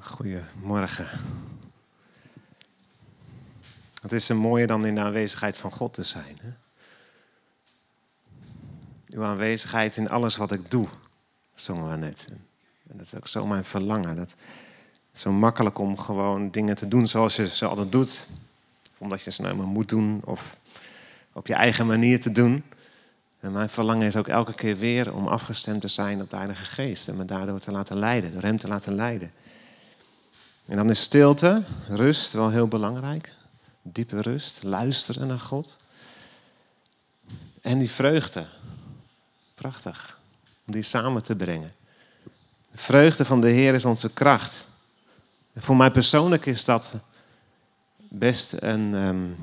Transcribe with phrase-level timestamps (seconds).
[0.00, 1.08] Goedemorgen.
[4.02, 6.38] Het is er mooier dan in de aanwezigheid van God te zijn.
[6.40, 6.50] Hè?
[9.16, 10.88] Uw aanwezigheid in alles wat ik doe,
[11.54, 12.26] zongen we net.
[12.88, 14.16] En dat is ook zo mijn verlangen.
[14.16, 14.34] Dat
[15.12, 18.26] zo makkelijk om gewoon dingen te doen zoals je ze altijd doet.
[18.98, 20.56] Omdat je ze nou maar moet doen of
[21.32, 22.64] op je eigen manier te doen.
[23.40, 26.64] En mijn verlangen is ook elke keer weer om afgestemd te zijn op de Heilige
[26.64, 27.08] Geest.
[27.08, 29.32] En me daardoor te laten leiden, door Hem te laten leiden.
[30.66, 33.32] En dan is stilte, rust wel heel belangrijk.
[33.82, 35.78] Diepe rust, luisteren naar God.
[37.60, 38.46] En die vreugde,
[39.54, 40.18] prachtig,
[40.66, 41.72] om die samen te brengen.
[42.70, 44.66] De vreugde van de Heer is onze kracht.
[45.52, 46.94] En voor mij persoonlijk is dat
[47.96, 49.36] best een, um,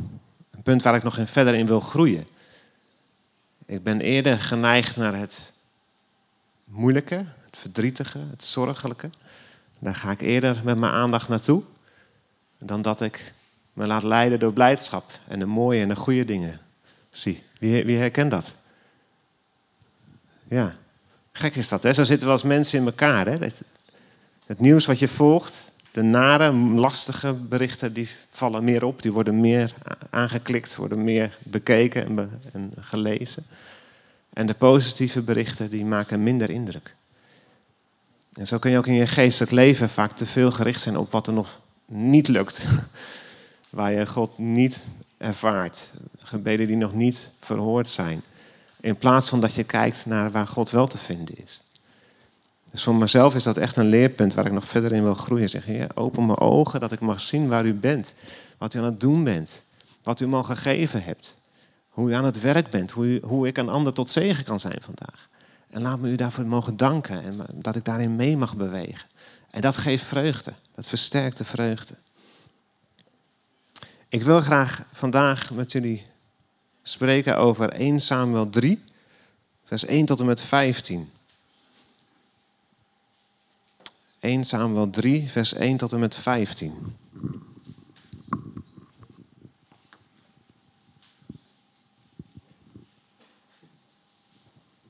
[0.52, 2.28] een punt waar ik nog verder in wil groeien.
[3.66, 5.54] Ik ben eerder geneigd naar het
[6.64, 9.10] moeilijke, het verdrietige, het zorgelijke.
[9.80, 11.64] Daar ga ik eerder met mijn aandacht naartoe
[12.60, 13.32] dan dat ik
[13.74, 16.60] me laat leiden door blijdschap en de mooie en de goede dingen
[17.10, 17.44] zie.
[17.60, 18.56] Wie, wie herkent dat?
[20.48, 20.74] Ja,
[21.32, 21.84] gek is dat.
[21.84, 21.94] Hè?
[21.94, 23.28] Zo zitten we als mensen in elkaar.
[23.28, 23.36] Hè?
[24.46, 29.02] Het nieuws wat je volgt, de nare, lastige berichten, die vallen meer op.
[29.02, 29.74] Die worden meer
[30.10, 33.44] aangeklikt, worden meer bekeken en, gelezen.
[34.34, 36.96] En de positieve berichten, die maken minder indruk.
[38.40, 41.12] En zo kun je ook in je geestelijk leven vaak te veel gericht zijn op
[41.12, 42.66] wat er nog niet lukt.
[43.70, 44.84] Waar je God niet
[45.18, 45.90] ervaart.
[46.18, 48.22] Gebeden die nog niet verhoord zijn.
[48.80, 51.62] In plaats van dat je kijkt naar waar God wel te vinden is.
[52.72, 55.50] Dus voor mezelf is dat echt een leerpunt waar ik nog verder in wil groeien.
[55.50, 58.14] Zeg, Heer, open mijn ogen dat ik mag zien waar u bent.
[58.58, 59.62] Wat u aan het doen bent.
[60.04, 61.38] Wat u me al gegeven hebt.
[61.90, 62.92] Hoe u aan het werk bent.
[62.92, 65.29] Hoe, hoe ik een ander tot zegen kan zijn vandaag.
[65.70, 69.08] En laat me u daarvoor mogen danken en dat ik daarin mee mag bewegen.
[69.52, 71.96] En dat geeft vreugde, dat versterkt de vreugde.
[74.10, 76.06] Ik wil graag vandaag met jullie
[76.82, 78.84] spreken over 1 Samuel 3,
[79.66, 81.12] vers 1 tot en met 15.
[84.20, 86.96] 1 Samuel 3, vers 1 tot en met 15.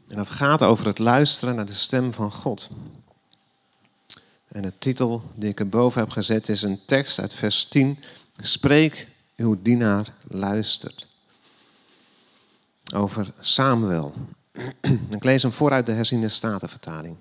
[0.09, 2.69] En dat gaat over het luisteren naar de stem van God.
[4.47, 7.99] En de titel die ik erboven heb gezet is een tekst uit vers 10.
[8.37, 11.07] Spreek, uw dienaar luistert.
[12.93, 14.13] Over Samuel.
[15.09, 17.15] Ik lees hem vooruit de herziene statenvertaling.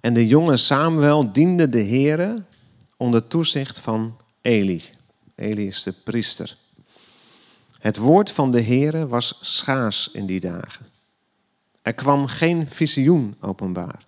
[0.00, 2.42] En de jonge Samuel diende de Here
[2.96, 4.84] onder toezicht van Eli.
[5.34, 6.56] Eli is de priester.
[7.78, 10.86] Het woord van de Heere was schaars in die dagen.
[11.82, 14.06] Er kwam geen visioen openbaar.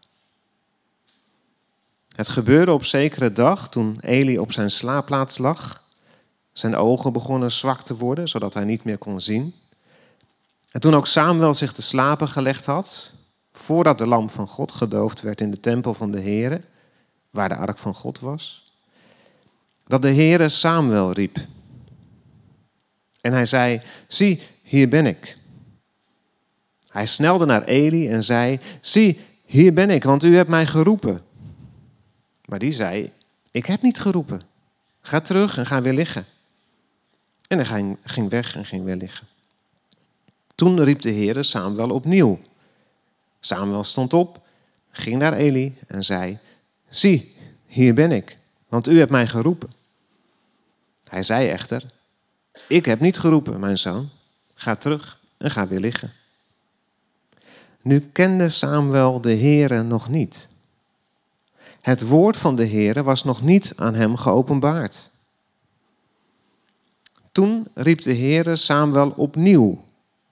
[2.08, 5.84] Het gebeurde op zekere dag toen Eli op zijn slaapplaats lag.
[6.52, 9.54] Zijn ogen begonnen zwak te worden, zodat hij niet meer kon zien.
[10.70, 13.12] En toen ook Samuel zich te slapen gelegd had,
[13.52, 16.60] voordat de lamp van God gedoofd werd in de tempel van de Heere,
[17.30, 18.72] waar de ark van God was,
[19.86, 21.38] dat de Heere Samuel riep.
[23.20, 25.36] En hij zei, zie, hier ben ik.
[26.88, 31.22] Hij snelde naar Eli en zei, zie, hier ben ik, want u hebt mij geroepen.
[32.44, 33.12] Maar die zei,
[33.50, 34.42] ik heb niet geroepen.
[35.00, 36.26] Ga terug en ga weer liggen.
[37.48, 39.26] En hij ging weg en ging weer liggen.
[40.54, 42.40] Toen riep de Heer Samuel opnieuw.
[43.40, 44.40] Samuel stond op,
[44.90, 46.38] ging naar Eli en zei,
[46.88, 48.36] zie, hier ben ik,
[48.68, 49.70] want u hebt mij geroepen.
[51.08, 51.84] Hij zei echter,
[52.70, 54.08] ik heb niet geroepen, mijn zoon.
[54.54, 56.12] Ga terug en ga weer liggen.
[57.82, 60.48] Nu kende Samuel de Heere nog niet.
[61.80, 65.10] Het woord van de Heere was nog niet aan hem geopenbaard.
[67.32, 69.84] Toen riep de Heere Samuel opnieuw,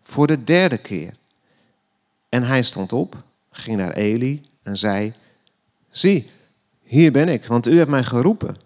[0.02, 1.14] voor de derde keer.
[2.28, 5.14] En hij stond op, ging naar Eli en zei,
[5.90, 6.30] zie,
[6.82, 8.56] hier ben ik, want u hebt mij geroepen.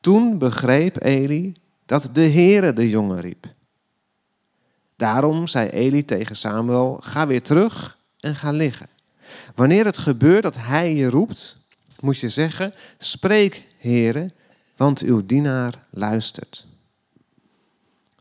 [0.00, 1.52] Toen begreep Eli
[1.88, 3.46] dat de Heere de jongen riep.
[4.96, 8.88] Daarom zei Eli tegen Samuel: Ga weer terug en ga liggen.
[9.54, 11.56] Wanneer het gebeurt dat hij je roept,
[12.00, 14.30] moet je zeggen: Spreek, Heere,
[14.76, 16.66] want uw dienaar luistert.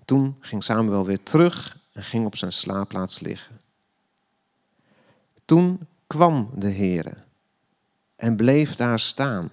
[0.05, 3.59] Toen ging Samuel weer terug en ging op zijn slaapplaats liggen.
[5.45, 7.13] Toen kwam de Heere
[8.15, 9.49] en bleef daar staan.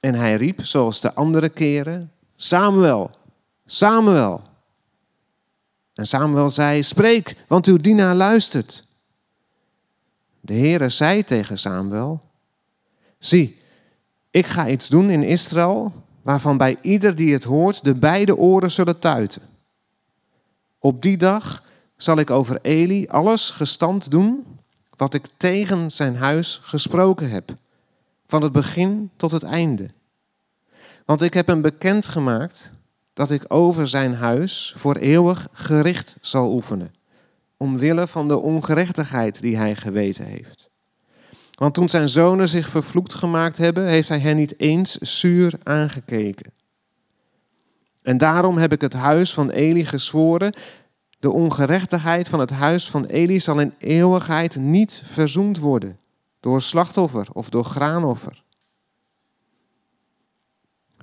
[0.00, 3.10] En hij riep, zoals de andere keren, Samuel,
[3.66, 4.42] Samuel.
[5.94, 8.84] En Samuel zei, spreek, want uw dienaar luistert.
[10.40, 12.20] De Heere zei tegen Samuel,
[13.18, 13.58] zie,
[14.30, 15.92] ik ga iets doen in Israël
[16.22, 19.42] waarvan bij ieder die het hoort de beide oren zullen tuiten.
[20.78, 21.62] Op die dag
[21.96, 24.46] zal ik over Eli alles gestand doen
[24.96, 27.56] wat ik tegen zijn huis gesproken heb,
[28.26, 29.90] van het begin tot het einde.
[31.04, 32.72] Want ik heb hem bekendgemaakt
[33.12, 36.94] dat ik over zijn huis voor eeuwig gericht zal oefenen,
[37.56, 40.68] omwille van de ongerechtigheid die hij geweten heeft.
[41.54, 46.52] Want toen zijn zonen zich vervloekt gemaakt hebben, heeft hij hen niet eens zuur aangekeken.
[48.02, 50.54] En daarom heb ik het huis van Eli gezworen,
[51.18, 55.98] de ongerechtigheid van het huis van Eli zal in eeuwigheid niet verzoend worden
[56.40, 58.43] door slachtoffer of door graanoffer.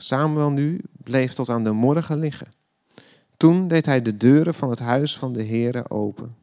[0.01, 2.47] Samuel nu bleef tot aan de morgen liggen.
[3.37, 6.35] Toen deed hij de deuren van het huis van de Heere open.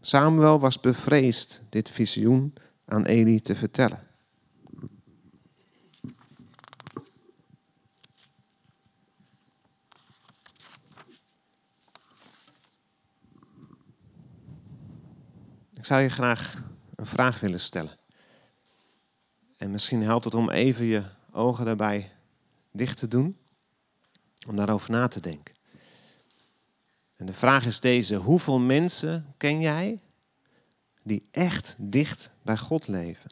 [0.00, 2.54] Samuel was bevreesd dit visioen
[2.84, 4.02] aan Eli te vertellen.
[15.74, 16.62] Ik zou je graag
[16.94, 17.96] een vraag willen stellen.
[19.56, 21.02] En misschien helpt het om even je
[21.32, 22.16] ogen daarbij
[22.78, 23.36] dicht te doen,
[24.46, 25.54] om daarover na te denken.
[27.16, 29.98] En de vraag is deze: hoeveel mensen ken jij
[31.02, 33.30] die echt dicht bij God leven?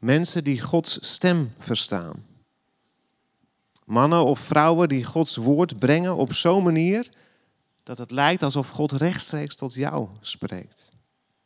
[0.00, 2.26] Mensen die Gods stem verstaan.
[3.84, 7.10] Mannen of vrouwen die Gods woord brengen op zo'n manier
[7.82, 10.92] dat het lijkt alsof God rechtstreeks tot jou spreekt.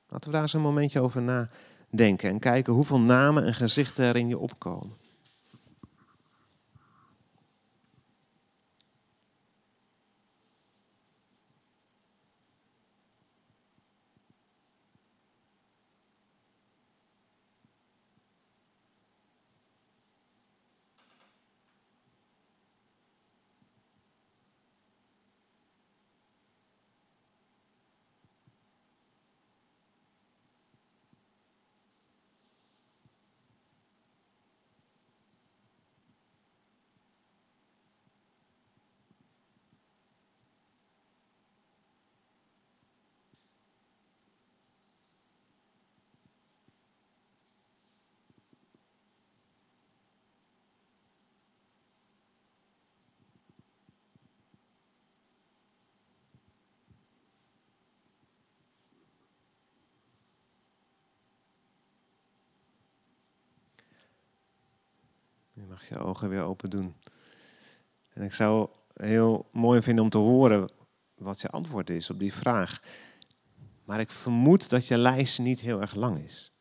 [0.09, 4.17] Laten we daar eens een momentje over nadenken en kijken hoeveel namen en gezichten er
[4.17, 5.00] in je opkomen.
[65.70, 66.94] Mag je ogen weer open doen.
[68.12, 70.70] En ik zou heel mooi vinden om te horen
[71.14, 72.82] wat je antwoord is op die vraag.
[73.84, 76.52] Maar ik vermoed dat je lijst niet heel erg lang is.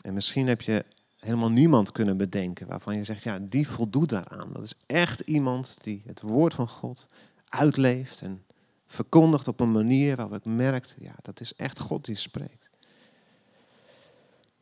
[0.00, 0.84] En misschien heb je
[1.16, 4.52] helemaal niemand kunnen bedenken waarvan je zegt, ja, die voldoet daaraan.
[4.52, 7.06] Dat is echt iemand die het woord van God
[7.48, 8.44] uitleeft en
[8.86, 12.65] verkondigt op een manier waarop ik merkt, ja, dat is echt God die spreekt.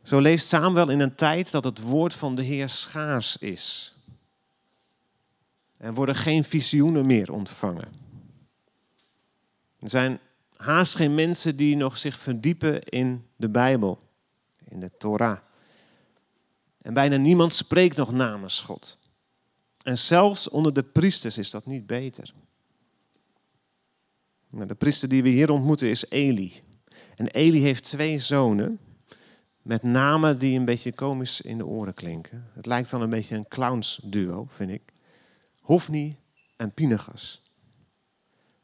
[0.04, 3.94] Zo leeft Samuel in een tijd dat het woord van de Heer schaars is.
[5.76, 7.92] Er worden geen visioenen meer ontvangen.
[9.78, 10.20] Er zijn
[10.56, 14.08] haast geen mensen die nog zich verdiepen in de Bijbel,
[14.68, 15.38] in de Torah.
[16.82, 18.98] En bijna niemand spreekt nog namens God.
[19.82, 22.32] En zelfs onder de priesters is dat niet beter.
[24.50, 26.62] Nou, de priester die we hier ontmoeten is Eli.
[27.16, 28.78] En Eli heeft twee zonen
[29.64, 32.50] met namen die een beetje komisch in de oren klinken.
[32.52, 34.82] Het lijkt wel een beetje een clownsduo, vind ik.
[35.60, 36.16] Hofni
[36.56, 37.42] en Pinegas.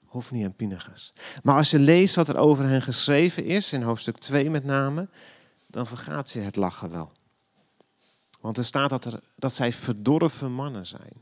[0.04, 1.12] Hofni en Pinegas.
[1.42, 5.08] Maar als je leest wat er over hen geschreven is, in hoofdstuk 2 met name,
[5.66, 7.12] dan vergaat je het lachen wel.
[8.40, 11.12] Want er staat dat, er, dat zij verdorven mannen zijn.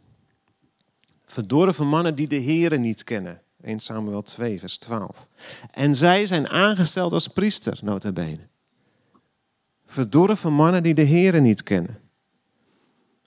[1.24, 3.42] Verdorven mannen die de Here niet kennen.
[3.62, 5.26] 1 Samuel 2, vers 12.
[5.70, 8.48] En zij zijn aangesteld als priester, nota bene.
[9.90, 12.00] Verdorven mannen die de Here niet kennen.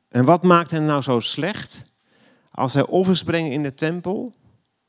[0.08, 1.84] En wat maakt hen nou zo slecht?
[2.52, 4.34] Als zij offers brengen in de tempel,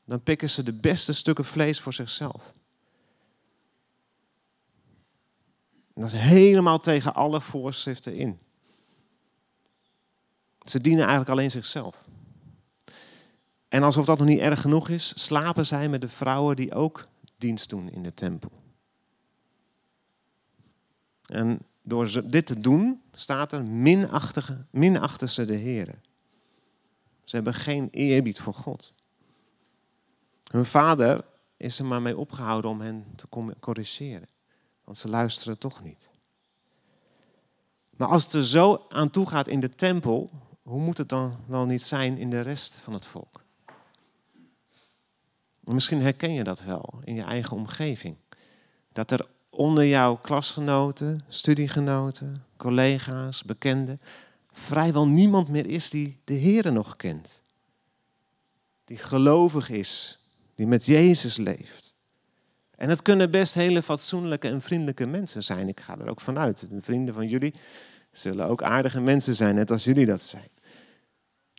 [0.05, 2.53] dan pikken ze de beste stukken vlees voor zichzelf.
[5.93, 8.39] dat is helemaal tegen alle voorschriften in.
[10.61, 12.03] Ze dienen eigenlijk alleen zichzelf.
[13.67, 17.07] En alsof dat nog niet erg genoeg is, slapen zij met de vrouwen die ook
[17.37, 18.62] dienst doen in de tempel.
[21.33, 23.63] En door dit te doen, staat er,
[24.71, 25.99] minachten ze de Heer.
[27.23, 28.93] Ze hebben geen eerbied voor God.
[30.51, 31.25] Hun vader
[31.57, 33.27] is er maar mee opgehouden om hen te
[33.59, 34.27] corrigeren.
[34.83, 36.11] want ze luisteren toch niet.
[37.97, 40.29] Maar als het er zo aan toe gaat in de tempel,
[40.61, 43.43] hoe moet het dan wel niet zijn in de rest van het volk?
[45.59, 48.15] Misschien herken je dat wel in je eigen omgeving.
[48.91, 53.99] Dat er onder jouw klasgenoten, studiegenoten, collega's, bekenden,
[54.51, 57.41] vrijwel niemand meer is die de Heer nog kent.
[58.85, 60.19] Die gelovig is,
[60.55, 61.93] die met Jezus leeft.
[62.75, 65.67] En het kunnen best hele fatsoenlijke en vriendelijke mensen zijn.
[65.67, 66.67] Ik ga er ook vanuit.
[66.69, 67.53] De vrienden van jullie
[68.11, 70.47] zullen ook aardige mensen zijn, net als jullie dat zijn.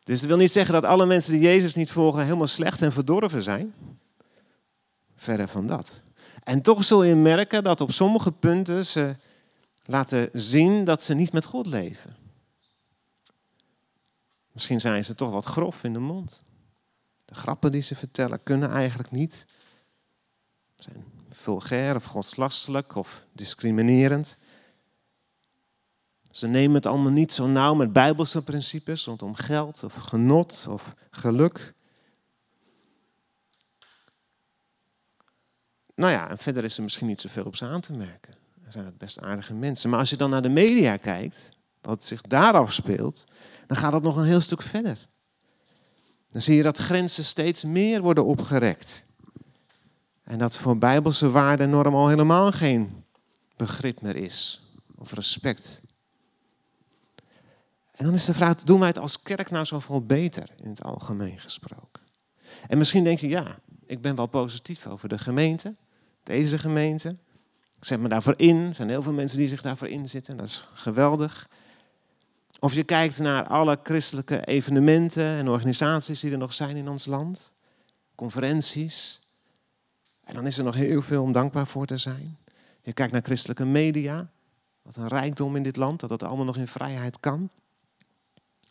[0.05, 2.93] Dus dat wil niet zeggen dat alle mensen die Jezus niet volgen helemaal slecht en
[2.93, 3.75] verdorven zijn.
[5.17, 6.04] Verder van dat.
[6.45, 9.17] En toch zul je merken dat op sommige punten ze
[9.85, 12.17] laten zien dat ze niet met God leven.
[14.53, 16.43] Misschien zijn ze toch wat grof in de mond.
[17.25, 19.47] De grappen die ze vertellen kunnen eigenlijk niet.
[20.77, 24.37] Zijn vulgair of godslastelijk of discriminerend.
[26.31, 30.95] Ze nemen het allemaal niet zo nauw met bijbelse principes rondom geld of genot of
[31.11, 31.75] geluk.
[35.95, 38.35] Nou ja, en verder is er misschien niet zoveel op ze aan te merken.
[38.65, 39.91] Er zijn het best aardige mensen.
[39.91, 41.49] Maar als je dan naar de media kijkt,
[41.81, 43.25] wat zich daar afspeelt,
[43.67, 45.09] dan gaat het nog een heel stuk verder.
[46.31, 49.05] Dan zie je dat grenzen steeds meer worden opgerekt.
[50.23, 53.05] En dat voor bijbelse waarden norm al helemaal geen
[53.57, 54.61] begrip meer is.
[54.99, 55.81] Of respect.
[57.93, 60.83] En dan is de vraag, doen wij het als kerk nou zoveel beter in het
[60.83, 62.03] algemeen gesproken?
[62.69, 65.75] En misschien denk je, ja, ik ben wel positief over de gemeente,
[66.25, 67.09] deze gemeente.
[67.76, 68.57] Ik zet me daarvoor in.
[68.57, 70.37] Er zijn heel veel mensen die zich daarvoor inzetten.
[70.37, 71.49] Dat is geweldig.
[72.59, 77.07] Of je kijkt naar alle christelijke evenementen en organisaties die er nog zijn in ons
[77.07, 77.52] land.
[78.14, 79.21] Conferenties.
[80.25, 82.38] En dan is er nog heel veel om dankbaar voor te zijn.
[82.83, 84.31] Je kijkt naar christelijke media.
[84.83, 87.50] Wat een rijkdom in dit land, dat dat allemaal nog in vrijheid kan.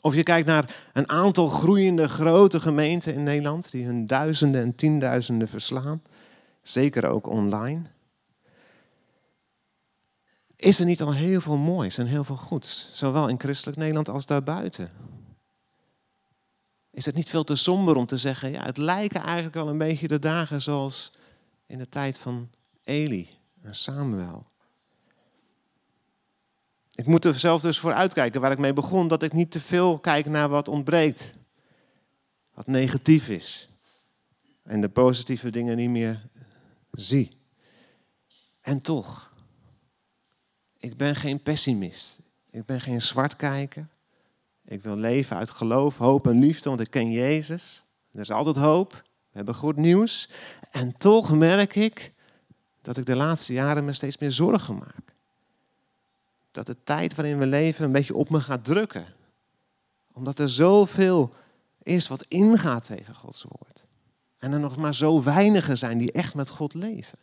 [0.01, 4.75] Of je kijkt naar een aantal groeiende grote gemeenten in Nederland die hun duizenden en
[4.75, 6.01] tienduizenden verslaan.
[6.63, 7.81] Zeker ook online.
[10.55, 14.09] Is er niet al heel veel moois en heel veel goeds, zowel in christelijk Nederland
[14.09, 14.91] als daarbuiten?
[16.91, 19.77] Is het niet veel te somber om te zeggen, ja, het lijken eigenlijk wel een
[19.77, 21.15] beetje de dagen zoals
[21.65, 22.49] in de tijd van
[22.83, 23.29] Eli
[23.61, 24.45] en Samuel.
[26.95, 29.59] Ik moet er zelf dus voor uitkijken waar ik mee begon, dat ik niet te
[29.59, 31.31] veel kijk naar wat ontbreekt,
[32.53, 33.69] wat negatief is.
[34.63, 36.29] En de positieve dingen niet meer
[36.93, 37.37] zie.
[38.61, 39.31] En toch,
[40.77, 42.21] ik ben geen pessimist.
[42.49, 43.87] Ik ben geen zwartkijker.
[44.65, 47.83] Ik wil leven uit geloof, hoop en liefde, want ik ken Jezus.
[48.11, 48.91] Er is altijd hoop.
[48.91, 50.29] We hebben goed nieuws.
[50.71, 52.11] En toch merk ik
[52.81, 55.15] dat ik de laatste jaren me steeds meer zorgen maak.
[56.51, 59.05] Dat de tijd waarin we leven een beetje op me gaat drukken.
[60.13, 61.33] Omdat er zoveel
[61.83, 63.82] is wat ingaat tegen Gods woord.
[64.43, 67.19] En er nog maar zo weinigen zijn die echt met God leven.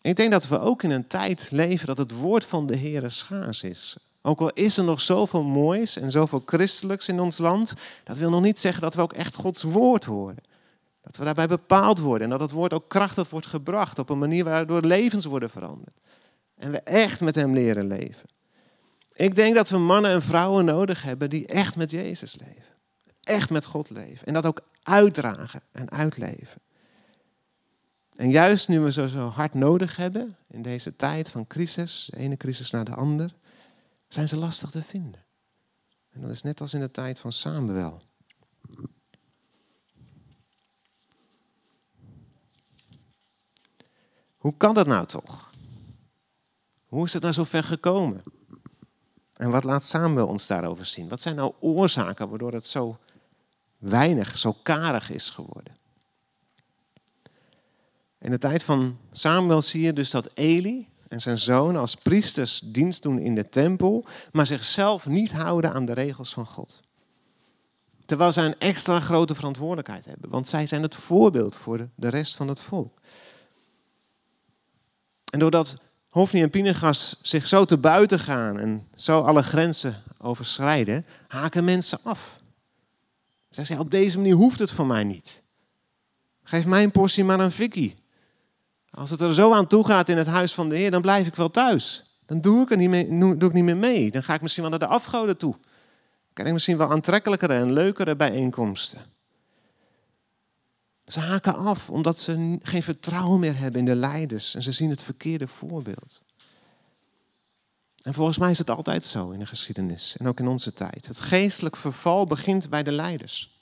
[0.00, 3.10] Ik denk dat we ook in een tijd leven dat het woord van de Heer
[3.10, 3.96] schaars is.
[4.22, 8.30] Ook al is er nog zoveel moois en zoveel christelijks in ons land, dat wil
[8.30, 10.42] nog niet zeggen dat we ook echt Gods woord horen.
[11.02, 14.18] Dat we daarbij bepaald worden en dat het woord ook krachtig wordt gebracht op een
[14.18, 15.96] manier waardoor levens worden veranderd.
[16.56, 18.28] En we echt met Hem leren leven.
[19.12, 22.73] Ik denk dat we mannen en vrouwen nodig hebben die echt met Jezus leven.
[23.24, 24.26] Echt met God leven.
[24.26, 26.60] En dat ook uitdragen en uitleven.
[28.16, 32.16] En juist nu we zo, zo hard nodig hebben, in deze tijd van crisis, de
[32.16, 33.34] ene crisis naar de ander,
[34.08, 35.24] zijn ze lastig te vinden.
[36.10, 38.02] En dat is net als in de tijd van Samuel.
[44.36, 45.50] Hoe kan dat nou toch?
[46.84, 48.22] Hoe is het nou zo ver gekomen?
[49.32, 51.08] En wat laat Samuel ons daarover zien?
[51.08, 52.98] Wat zijn nou oorzaken waardoor het zo
[53.84, 55.72] weinig, zo karig is geworden?
[58.18, 62.60] In de tijd van Samuel zie je dus dat Eli en zijn zoon als priesters
[62.60, 66.82] dienst doen in de tempel, maar zichzelf niet houden aan de regels van God.
[68.06, 72.36] Terwijl zij een extra grote verantwoordelijkheid hebben, want zij zijn het voorbeeld voor de rest
[72.36, 72.98] van het volk.
[75.30, 81.04] En doordat Hofni en Pinegas zich zo te buiten gaan en zo alle grenzen overschrijden,
[81.28, 82.42] haken mensen af.
[83.54, 85.42] Zij zeggen, op deze manier hoeft het van mij niet.
[86.42, 87.94] Geef mijn portie maar aan Vicky.
[88.90, 91.26] Als het er zo aan toe gaat in het huis van de Heer, dan blijf
[91.26, 92.16] ik wel thuis.
[92.26, 93.08] Dan doe ik, er niet meer,
[93.38, 94.10] doe ik niet meer mee.
[94.10, 95.50] Dan ga ik misschien wel naar de afgoden toe.
[95.50, 98.98] Dan krijg ik misschien wel aantrekkelijkere en leukere bijeenkomsten.
[101.06, 104.90] Ze haken af omdat ze geen vertrouwen meer hebben in de leiders en ze zien
[104.90, 106.22] het verkeerde voorbeeld.
[108.04, 111.06] En volgens mij is het altijd zo in de geschiedenis en ook in onze tijd.
[111.06, 113.60] Het geestelijk verval begint bij de leiders.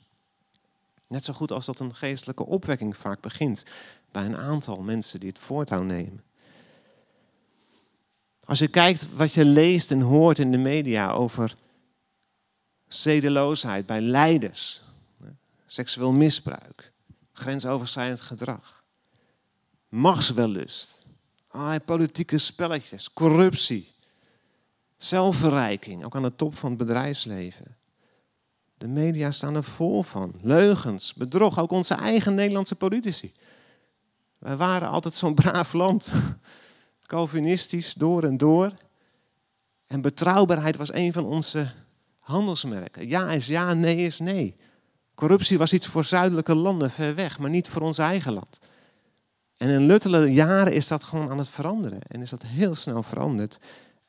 [1.08, 3.62] Net zo goed als dat een geestelijke opwekking vaak begint
[4.10, 6.22] bij een aantal mensen die het voortouw nemen.
[8.44, 11.56] Als je kijkt wat je leest en hoort in de media over
[12.88, 14.82] zedeloosheid bij leiders,
[15.66, 16.92] seksueel misbruik,
[17.32, 18.84] grensoverschrijdend gedrag,
[19.88, 21.02] machtswellust,
[21.48, 23.91] allerlei politieke spelletjes, corruptie,
[25.04, 27.76] zelfverrijking, ook aan de top van het bedrijfsleven.
[28.74, 30.34] De media staan er vol van.
[30.40, 33.32] Leugens, bedrog, ook onze eigen Nederlandse politici.
[34.38, 36.12] Wij waren altijd zo'n braaf land.
[37.06, 38.74] Calvinistisch door en door.
[39.86, 41.70] En betrouwbaarheid was een van onze
[42.18, 43.08] handelsmerken.
[43.08, 44.54] Ja is ja, nee is nee.
[45.14, 48.58] Corruptie was iets voor zuidelijke landen ver weg, maar niet voor ons eigen land.
[49.56, 52.00] En in luttele jaren is dat gewoon aan het veranderen.
[52.08, 53.58] En is dat heel snel veranderd.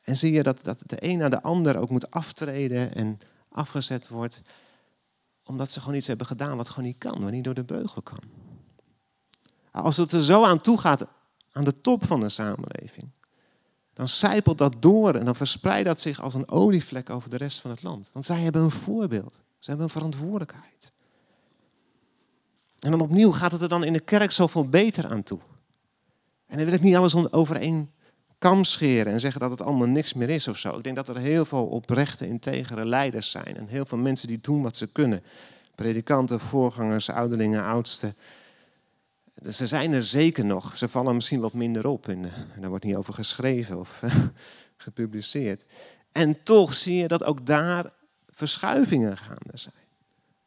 [0.04, 3.18] En zie je dat, dat de een na de ander ook moet aftreden en
[3.48, 4.42] afgezet wordt.
[5.44, 8.02] Omdat ze gewoon iets hebben gedaan wat gewoon niet kan, wat niet door de beugel
[8.02, 8.20] kan.
[9.70, 11.06] Als het er zo aan toe gaat,
[11.52, 13.10] aan de top van de samenleving,
[13.92, 17.60] dan zijpelt dat door en dan verspreidt dat zich als een olievlek over de rest
[17.60, 18.10] van het land.
[18.12, 20.92] Want zij hebben een voorbeeld, ze hebben een verantwoordelijkheid.
[22.78, 25.40] En dan opnieuw gaat het er dan in de kerk zoveel beter aan toe.
[26.46, 27.90] En dan wil ik niet alles over één
[28.44, 30.76] kam scheren en zeggen dat het allemaal niks meer is of zo.
[30.76, 33.56] Ik denk dat er heel veel oprechte, integere leiders zijn.
[33.56, 35.22] En heel veel mensen die doen wat ze kunnen.
[35.74, 38.14] Predikanten, voorgangers, ouderlingen, oudsten.
[39.50, 40.76] Ze zijn er zeker nog.
[40.76, 42.08] Ze vallen misschien wat minder op.
[42.08, 44.00] En, daar wordt niet over geschreven of
[44.76, 45.64] gepubliceerd.
[46.12, 47.92] En toch zie je dat ook daar
[48.28, 49.83] verschuivingen gaande zijn.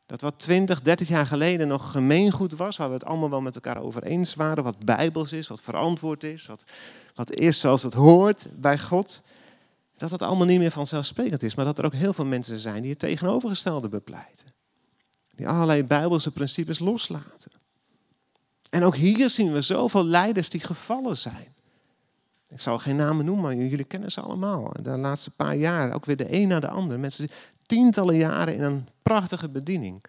[0.08, 3.56] Dat wat 20, 30 jaar geleden nog gemeengoed was, waar we het allemaal wel met
[3.56, 6.64] elkaar over eens waren, wat bijbels is, wat verantwoord is, wat,
[7.16, 9.22] wat is zoals het hoort bij God,
[9.98, 12.82] dat dat allemaal niet meer vanzelfsprekend is, maar dat er ook heel veel mensen zijn
[12.82, 14.48] die het tegenovergestelde bepleiten.
[15.36, 17.52] Die allerlei bijbelse principes loslaten.
[18.70, 21.56] En ook hier zien we zoveel leiders die gevallen zijn.
[22.48, 24.74] Ik zal geen namen noemen, maar jullie kennen ze allemaal.
[24.82, 27.00] De laatste paar jaar, ook weer de een na de ander.
[27.00, 27.30] Mensen
[27.66, 30.04] tientallen jaren in een prachtige bediening.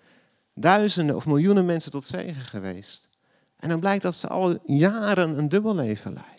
[0.55, 3.09] Duizenden of miljoenen mensen tot zegen geweest.
[3.57, 6.37] En dan blijkt dat ze al jaren een dubbel leven leiden.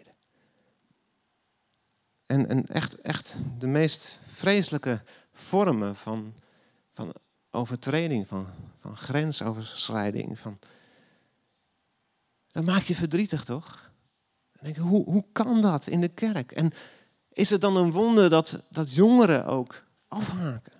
[2.25, 5.01] En, echt, echt de meest vreselijke
[5.33, 6.33] vormen van,
[6.93, 7.13] van
[7.51, 8.47] overtreding, van,
[8.79, 10.39] van grensoverschrijding.
[10.39, 10.59] Van...
[12.47, 13.88] Dat maakt je verdrietig, toch?
[14.61, 16.51] Denk hoe, hoe kan dat in de kerk?
[16.51, 16.71] En
[17.33, 20.73] is het dan een wonder dat, dat jongeren ook afhaken?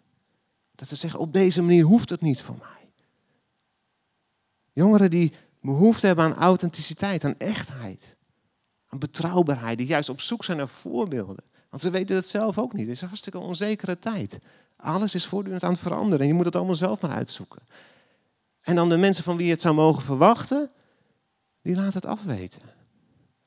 [0.76, 2.92] Dat ze zeggen, op deze manier hoeft het niet voor mij.
[4.74, 8.15] Jongeren die behoefte hebben aan authenticiteit, aan echtheid,
[8.88, 11.44] aan betrouwbaarheid, die juist op zoek zijn naar voorbeelden.
[11.70, 12.86] Want ze weten het zelf ook niet.
[12.86, 14.39] Het is een hartstikke onzekere tijd.
[14.76, 17.62] Alles is voortdurend aan het veranderen en je moet het allemaal zelf maar uitzoeken.
[18.62, 20.72] En dan de mensen van wie je het zou mogen verwachten,
[21.62, 22.62] die laten het afweten.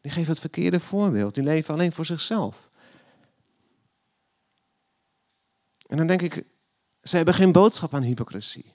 [0.02, 1.34] Die geven het verkeerde voorbeeld.
[1.34, 2.68] Die leven alleen voor zichzelf.
[5.86, 6.44] En dan denk ik,
[7.02, 8.72] ze hebben geen boodschap aan hypocrisie.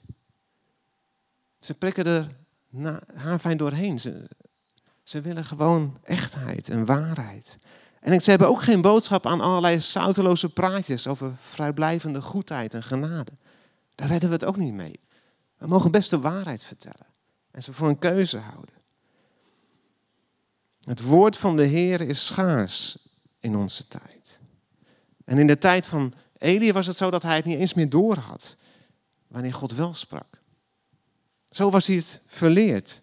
[1.60, 2.36] Ze prikken er
[3.14, 3.98] haarfijn doorheen.
[3.98, 4.30] Ze,
[5.02, 7.58] ze willen gewoon echtheid en waarheid.
[8.00, 13.32] En ze hebben ook geen boodschap aan allerlei zouteloze praatjes over vrijblijvende goedheid en genade.
[13.94, 15.00] Daar redden we het ook niet mee.
[15.56, 17.06] We mogen best de waarheid vertellen
[17.50, 18.77] en ze voor een keuze houden.
[20.88, 22.98] Het woord van de Heer is schaars
[23.40, 24.40] in onze tijd.
[25.24, 27.88] En in de tijd van Elia was het zo dat hij het niet eens meer
[27.88, 28.56] door had
[29.26, 30.42] wanneer God wel sprak.
[31.48, 33.02] Zo was hij het verleerd.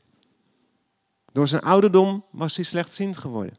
[1.32, 3.58] Door zijn ouderdom was hij slechtziend geworden.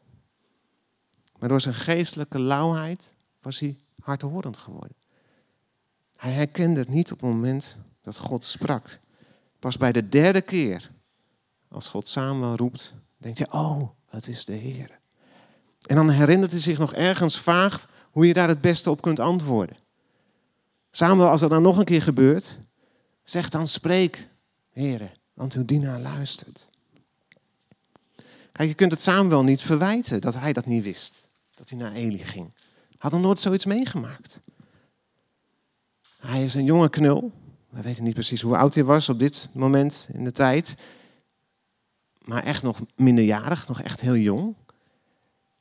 [1.39, 4.95] Maar door zijn geestelijke lauwheid was hij hardhorend geworden.
[6.15, 8.99] Hij herkende het niet op het moment dat God sprak.
[9.59, 10.89] Pas bij de derde keer,
[11.67, 14.99] als God Samuel roept, denkt hij, oh, het is de Heer.
[15.85, 19.19] En dan herinnert hij zich nog ergens vaag hoe je daar het beste op kunt
[19.19, 19.77] antwoorden.
[20.91, 22.59] Samuel, als dat dan nog een keer gebeurt,
[23.23, 24.27] zeg dan spreek,
[24.69, 26.69] heren, want uw dienaar luistert.
[28.51, 31.15] Kijk, je kunt het Samuel niet verwijten dat hij dat niet wist,
[31.55, 32.53] dat hij naar Eli ging.
[32.97, 34.41] Had nog nooit zoiets meegemaakt.
[36.17, 37.31] Hij is een jonge knul.
[37.69, 40.75] We weten niet precies hoe oud hij was op dit moment in de tijd.
[42.27, 44.55] Maar echt nog minderjarig, nog echt heel jong.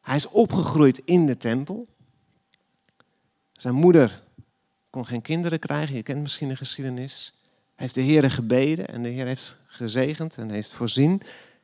[0.00, 1.86] Hij is opgegroeid in de tempel.
[3.52, 4.22] Zijn moeder
[4.90, 5.96] kon geen kinderen krijgen.
[5.96, 7.40] Je kent misschien de geschiedenis.
[7.74, 11.22] heeft de Heer gebeden en de Heer heeft gezegend en heeft voorzien.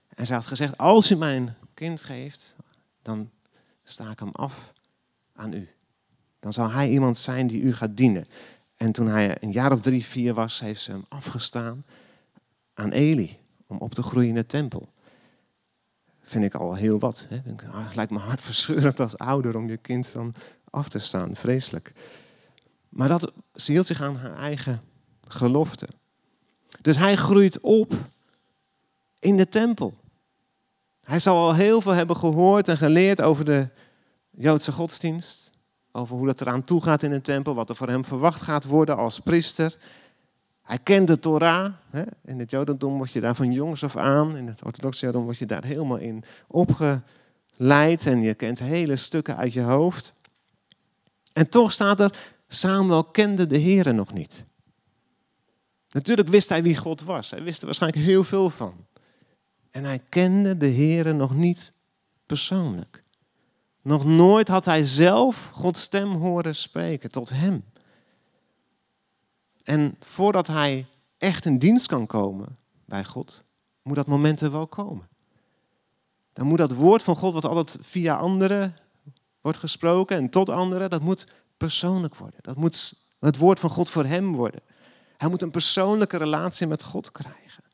[0.09, 2.57] En ze had gezegd, als u mij een kind geeft,
[3.03, 3.31] dan
[3.83, 4.73] sta ik hem af
[5.35, 5.69] aan u.
[6.41, 8.27] Dan zal hij iemand zijn die u gaat dienen.
[8.77, 11.85] En toen hij een jaar of drie, vier was, heeft ze hem afgestaan
[12.75, 13.41] aan Eli
[13.73, 14.89] om op te groeien in de tempel.
[16.21, 17.27] Vind ik al heel wat.
[17.29, 17.37] Hè?
[17.73, 20.35] Het lijkt me hartverscheurend als ouder om je kind dan
[20.71, 21.37] af te staan.
[21.37, 21.93] Vreselijk.
[22.89, 24.81] Maar dat, ze hield zich aan haar eigen
[25.29, 25.89] gelofte.
[26.81, 27.95] Dus hij groeit op
[29.19, 29.95] in de tempel.
[31.05, 33.69] Hij zal al heel veel hebben gehoord en geleerd over de
[34.31, 35.51] Joodse godsdienst.
[35.93, 38.65] Over hoe dat eraan toe gaat in de tempel, wat er voor hem verwacht gaat
[38.65, 39.77] worden als priester.
[40.73, 41.73] Hij kent de Torah.
[42.25, 44.37] In het Jodendom word je daar van jongs af aan.
[44.37, 48.07] In het orthodoxe Jodendom word je daar helemaal in opgeleid.
[48.07, 50.15] En je kent hele stukken uit je hoofd.
[51.33, 54.47] En toch staat er, Samuel kende de Here nog niet.
[55.89, 57.31] Natuurlijk wist hij wie God was.
[57.31, 58.87] Hij wist er waarschijnlijk heel veel van.
[59.71, 61.73] En hij kende de Here nog niet
[62.27, 63.03] persoonlijk.
[63.83, 67.65] Nog nooit had hij zelf Gods stem horen spreken tot hem.
[69.63, 70.87] En voordat hij
[71.19, 73.45] echt in dienst kan komen bij God,
[73.83, 75.09] moet dat moment er wel komen.
[76.33, 78.77] Dan moet dat woord van God, wat altijd via anderen
[79.41, 82.39] wordt gesproken en tot anderen, dat moet persoonlijk worden.
[82.43, 84.61] Dat moet het woord van God voor hem worden.
[85.17, 87.65] Hij moet een persoonlijke relatie met God krijgen.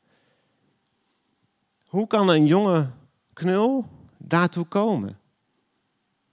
[1.85, 2.89] Hoe kan een jonge
[3.33, 3.85] knul
[4.17, 5.19] daartoe komen?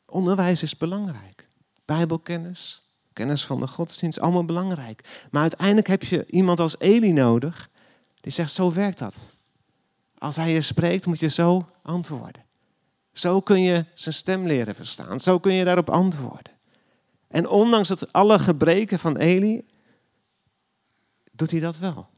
[0.06, 1.48] Onderwijs is belangrijk.
[1.84, 2.85] Bijbelkennis,
[3.16, 5.26] kennis van de godsdienst, allemaal belangrijk.
[5.30, 7.70] Maar uiteindelijk heb je iemand als Eli nodig
[8.20, 9.32] die zegt, zo werkt dat.
[10.18, 12.44] Als hij je spreekt, moet je zo antwoorden.
[13.12, 15.20] Zo kun je zijn stem leren verstaan.
[15.20, 16.52] Zo kun je daarop antwoorden.
[17.28, 19.64] En ondanks het alle gebreken van Eli,
[21.32, 22.08] doet hij dat wel.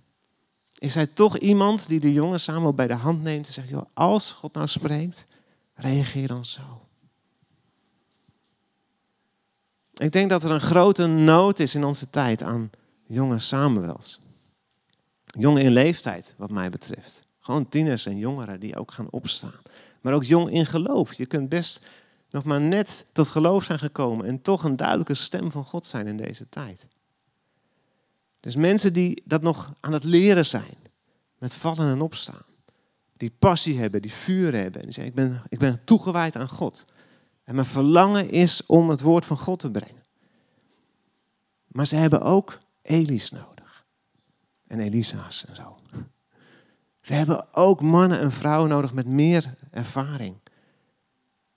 [0.79, 3.85] Is hij toch iemand die de jongen samen bij de hand neemt en zegt, joh,
[3.95, 5.27] als God nou spreekt,
[5.75, 6.88] reageer dan zo.
[9.99, 12.71] Ik denk dat er een grote nood is in onze tijd aan
[13.07, 14.21] jonge Samuels.
[15.25, 17.27] Jongen in leeftijd, wat mij betreft.
[17.39, 19.61] Gewoon tieners en jongeren die ook gaan opstaan.
[20.01, 21.13] Maar ook jong in geloof.
[21.13, 21.87] Je kunt best
[22.31, 26.07] nog maar net tot geloof zijn gekomen en toch een duidelijke stem van God zijn
[26.07, 26.87] in deze tijd.
[28.41, 30.77] Dus mensen die dat nog aan het leren zijn,
[31.39, 32.43] met vallen en opstaan.
[33.17, 34.81] Die passie hebben, die vuur hebben.
[34.81, 36.85] En die zeggen, ik ben, ik ben toegewijd aan God.
[37.49, 40.05] En mijn verlangen is om het woord van God te brengen.
[41.67, 43.87] Maar ze hebben ook Eli's nodig.
[44.67, 45.77] En Elisa's en zo.
[47.01, 50.37] Ze hebben ook mannen en vrouwen nodig met meer ervaring.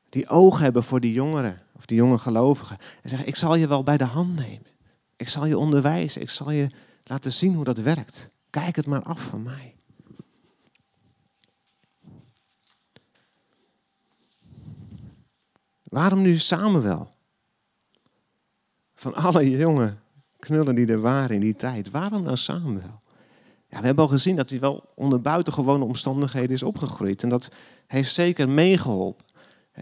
[0.09, 2.77] Die oog hebben voor die jongeren of die jonge gelovigen.
[3.01, 4.67] En zeggen, ik zal je wel bij de hand nemen.
[5.15, 6.21] Ik zal je onderwijzen.
[6.21, 6.69] Ik zal je
[7.03, 8.29] laten zien hoe dat werkt.
[8.49, 9.75] Kijk het maar af van mij.
[15.91, 17.11] Waarom nu Samuel?
[18.95, 19.93] Van alle jonge
[20.39, 22.99] knullen die er waren in die tijd, waarom nou Samuel?
[23.69, 27.23] Ja, we hebben al gezien dat hij wel onder buitengewone omstandigheden is opgegroeid.
[27.23, 27.51] En dat
[27.87, 29.25] heeft zeker meegeholpen.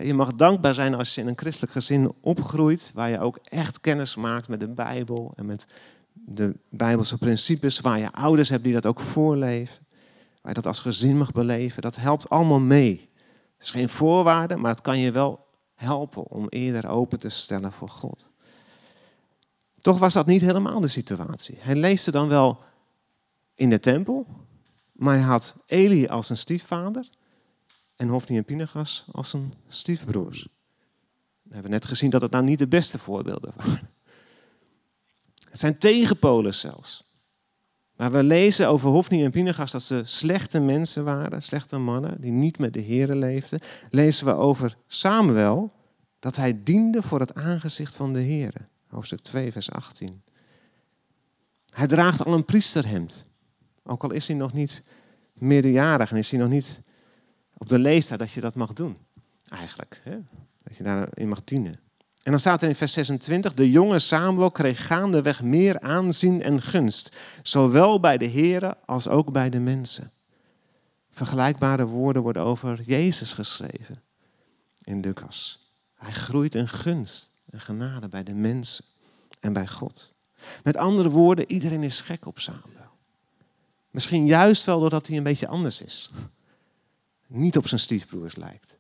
[0.02, 3.80] Je mag dankbaar zijn als je in een christelijk gezin opgroeit, waar je ook echt
[3.80, 5.68] kennis maakt met de Bijbel en met
[6.14, 9.86] de Bijbelse principes, waar je ouders hebt die dat ook voorleven,
[10.42, 11.82] waar je dat als gezin mag beleven.
[11.82, 13.10] Dat helpt allemaal mee.
[13.58, 15.48] Het is geen voorwaarde, maar het kan je wel
[15.80, 18.30] helpen om eerder open te stellen voor God.
[19.82, 21.58] Toch was dat niet helemaal de situatie.
[21.60, 22.60] Hij leefde dan wel
[23.56, 24.28] in de tempel,
[24.92, 27.10] maar hij had Eli als een stiefvader
[27.96, 30.48] en Hofni en Pinegas als een stiefbroers.
[31.42, 33.90] We hebben net gezien dat het nou niet de beste voorbeelden waren.
[35.50, 37.09] Het zijn tegenpolen zelfs.
[38.00, 42.32] Maar we lezen over Hofni en Pinegas dat ze slechte mensen waren, slechte mannen, die
[42.32, 43.60] niet met de Here leefden.
[43.90, 45.72] Lezen we over Samuel,
[46.20, 48.68] dat hij diende voor het aangezicht van de Here.
[48.88, 50.22] Hoofdstuk 2, vers 18.
[51.70, 53.30] Hij draagt al een priesterhemd.
[53.84, 54.84] Ook al is hij nog niet
[55.34, 56.82] meerderjarig en is hij nog niet
[57.58, 58.98] op de leeftijd dat je dat mag doen.
[59.50, 60.02] Eigenlijk.
[60.04, 60.18] Hè?
[60.64, 61.89] Dat je daarin mag dienen.
[62.30, 66.62] En dan staat er in vers 26, de jonge Samuel kreeg gaandeweg meer aanzien en
[66.62, 70.12] gunst, zowel bij de heren als ook bij de mensen.
[71.12, 74.02] Vergelijkbare woorden worden over Jezus geschreven
[74.84, 75.70] in Lucas.
[75.96, 78.86] Hij groeit in gunst en genade bij de mensen
[79.40, 80.14] en bij God.
[80.64, 82.92] Met andere woorden, iedereen is gek op Samuel.
[83.92, 86.10] Misschien juist wel doordat hij een beetje anders is.
[87.28, 88.78] Niet op zijn stiefbroers lijkt.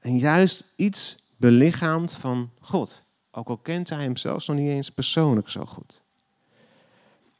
[0.00, 3.04] En juist iets belichaamd van God.
[3.30, 6.02] Ook al kent hij hem zelfs nog niet eens persoonlijk zo goed.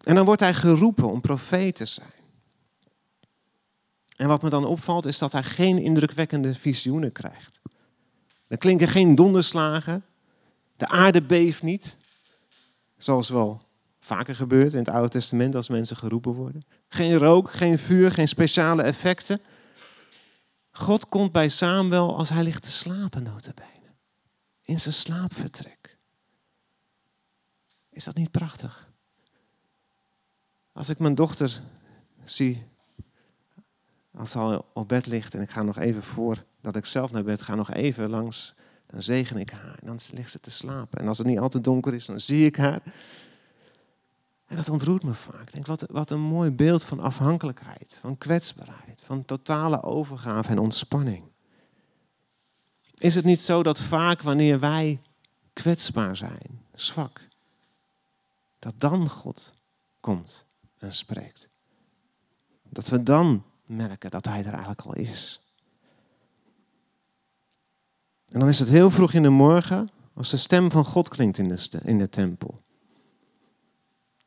[0.04, 2.12] En dan wordt hij geroepen om profeet te zijn.
[4.16, 7.60] En wat me dan opvalt is dat hij geen indrukwekkende visioenen krijgt.
[8.48, 10.04] Er klinken geen donderslagen.
[10.76, 11.96] De aarde beeft niet.
[12.96, 13.62] Zoals wel
[13.98, 16.62] vaker gebeurt in het Oude Testament als mensen geroepen worden.
[16.88, 19.40] Geen rook, geen vuur, geen speciale effecten.
[20.70, 23.79] God komt bij Samuel als hij ligt te slapen, notabene.
[24.62, 25.96] In zijn slaapvertrek.
[27.90, 28.88] Is dat niet prachtig?
[30.72, 31.60] Als ik mijn dochter
[32.24, 32.62] zie,
[34.14, 37.12] als ze al op bed ligt en ik ga nog even voor dat ik zelf
[37.12, 38.54] naar bed ga, nog even langs,
[38.86, 39.78] dan zegen ik haar.
[39.80, 41.00] En dan ligt ze te slapen.
[41.00, 42.80] En als het niet al te donker is, dan zie ik haar.
[44.46, 45.42] En dat ontroert me vaak.
[45.42, 50.58] Ik denk, wat, wat een mooi beeld van afhankelijkheid, van kwetsbaarheid, van totale overgave en
[50.58, 51.29] ontspanning.
[53.00, 55.00] Is het niet zo dat vaak wanneer wij
[55.52, 57.20] kwetsbaar zijn, zwak,
[58.58, 59.54] dat dan God
[60.00, 60.46] komt
[60.78, 61.48] en spreekt?
[62.68, 65.40] Dat we dan merken dat Hij er eigenlijk al is.
[68.28, 71.38] En dan is het heel vroeg in de morgen als de stem van God klinkt
[71.38, 72.62] in de, in de tempel.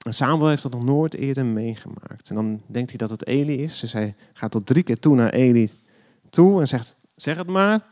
[0.06, 2.30] En Samuel heeft dat nog nooit eerder meegemaakt.
[2.30, 3.80] En dan denkt hij dat het Eli is.
[3.80, 5.72] Dus hij gaat tot drie keer toe naar Eli
[6.30, 7.92] toe en zegt, zeg het maar.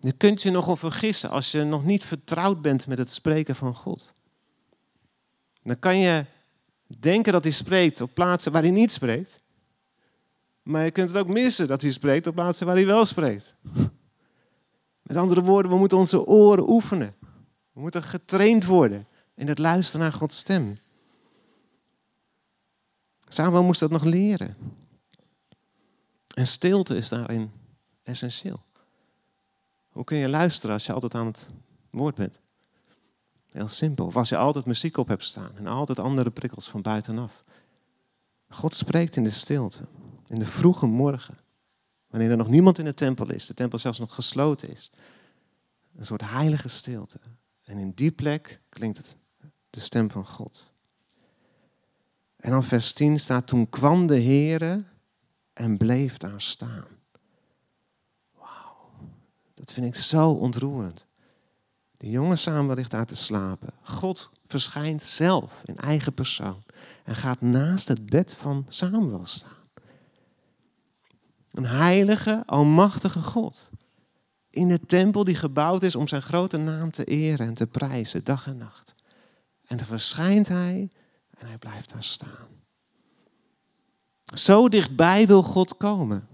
[0.00, 3.74] Je kunt je nogal vergissen als je nog niet vertrouwd bent met het spreken van
[3.74, 4.14] God.
[5.62, 6.24] Dan kan je
[6.86, 9.40] denken dat hij spreekt op plaatsen waar hij niet spreekt.
[10.62, 13.54] Maar je kunt het ook missen dat hij spreekt op plaatsen waar hij wel spreekt.
[15.02, 17.14] Met andere woorden, we moeten onze oren oefenen.
[17.72, 20.78] We moeten getraind worden in het luisteren naar Gods stem.
[23.28, 24.56] Samuel moest dat nog leren.
[26.34, 27.50] En stilte is daarin
[28.02, 28.60] essentieel.
[29.98, 31.50] Hoe kun je luisteren als je altijd aan het
[31.90, 32.40] woord bent?
[33.50, 34.06] Heel simpel.
[34.06, 37.44] Of als je altijd muziek op hebt staan en altijd andere prikkels van buitenaf.
[38.48, 39.84] God spreekt in de stilte,
[40.26, 41.38] in de vroege morgen.
[42.08, 44.90] Wanneer er nog niemand in de tempel is, de tempel zelfs nog gesloten is.
[45.96, 47.18] Een soort heilige stilte.
[47.64, 49.16] En in die plek klinkt het
[49.70, 50.72] de stem van God.
[52.36, 54.84] En dan vers 10 staat, toen kwam de Heere
[55.52, 56.97] en bleef daar staan.
[59.68, 61.06] Dat vind ik zo ontroerend.
[61.96, 63.68] De jongen samen ligt daar te slapen.
[63.82, 66.62] God verschijnt zelf in eigen persoon
[67.04, 69.64] en gaat naast het bed van Samuel staan.
[71.50, 73.70] Een heilige, almachtige God.
[74.50, 78.24] In de tempel die gebouwd is om zijn grote naam te eren en te prijzen,
[78.24, 78.94] dag en nacht.
[79.66, 80.90] En dan verschijnt hij
[81.30, 82.48] en hij blijft daar staan.
[84.24, 86.28] Zo dichtbij wil God komen.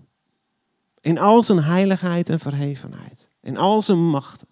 [1.01, 3.24] In al zijn heiligheid en verhevenheid.
[3.45, 4.45] In al zijn macht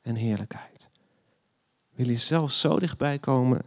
[0.00, 0.88] en heerlijkheid.
[1.90, 3.62] Wil je zelf zo dichtbij komen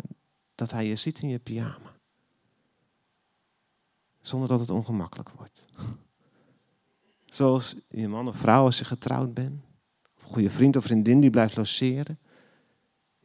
[0.56, 1.96] dat hij je ziet in je pyjama.
[4.22, 5.66] Zonder dat het ongemakkelijk wordt.
[7.38, 9.64] Zoals je man of vrouw als je getrouwd bent.
[10.18, 12.20] Of een goede vriend of vriendin die blijft logeren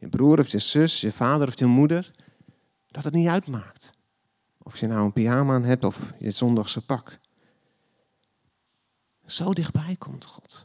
[0.03, 2.11] je broer of je zus, je vader of je moeder,
[2.87, 3.93] dat het niet uitmaakt.
[4.57, 7.19] Of je nou een pyjama aan hebt of je zondagse pak.
[9.25, 10.63] Zo dichtbij komt God.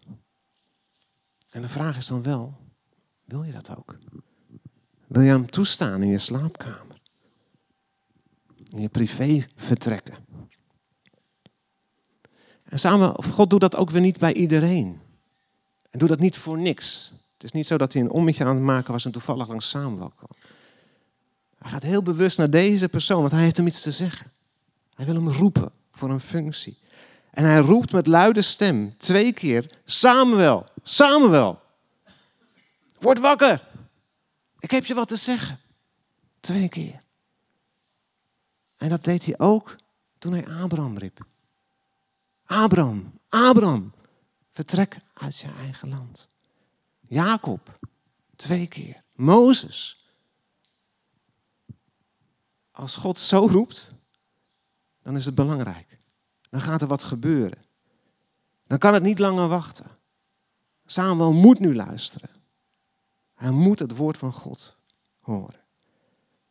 [1.58, 2.56] En de vraag is dan wel,
[3.24, 3.96] wil je dat ook?
[5.06, 7.00] Wil je hem toestaan in je slaapkamer?
[8.70, 10.14] In je privé vertrekken?
[12.64, 15.00] En samen, God doet dat ook weer niet bij iedereen.
[15.90, 17.12] En doe dat niet voor niks.
[17.32, 19.68] Het is niet zo dat hij een ommetje aan het maken was en toevallig langs
[19.68, 20.30] Samuel kwam.
[21.58, 24.32] Hij gaat heel bewust naar deze persoon, want hij heeft hem iets te zeggen.
[24.94, 26.78] Hij wil hem roepen voor een functie.
[27.30, 31.60] En hij roept met luide stem twee keer: Samuel, Samuel,
[32.98, 33.68] word wakker.
[34.58, 35.60] Ik heb je wat te zeggen.
[36.40, 37.02] Twee keer.
[38.76, 39.76] En dat deed hij ook
[40.18, 41.26] toen hij Abraham riep.
[42.44, 43.92] Abraham, Abraham,
[44.48, 46.28] vertrek uit je eigen land.
[47.00, 47.78] Jacob,
[48.36, 49.02] twee keer.
[49.12, 50.06] Mozes.
[52.70, 53.88] Als God zo roept,
[55.02, 55.98] dan is het belangrijk.
[56.50, 57.64] Dan gaat er wat gebeuren.
[58.66, 59.97] Dan kan het niet langer wachten.
[60.90, 62.30] Samuel moet nu luisteren.
[63.34, 64.76] Hij moet het woord van God
[65.20, 65.60] horen.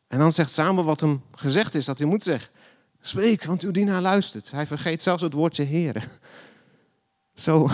[0.08, 2.52] En dan zegt Samuel wat hem gezegd is dat hij moet zeggen.
[3.00, 4.52] Spreek, want uw dienaar luistert.
[4.52, 6.04] Hij vergeet zelfs het woordje heren.
[7.34, 7.70] Zo,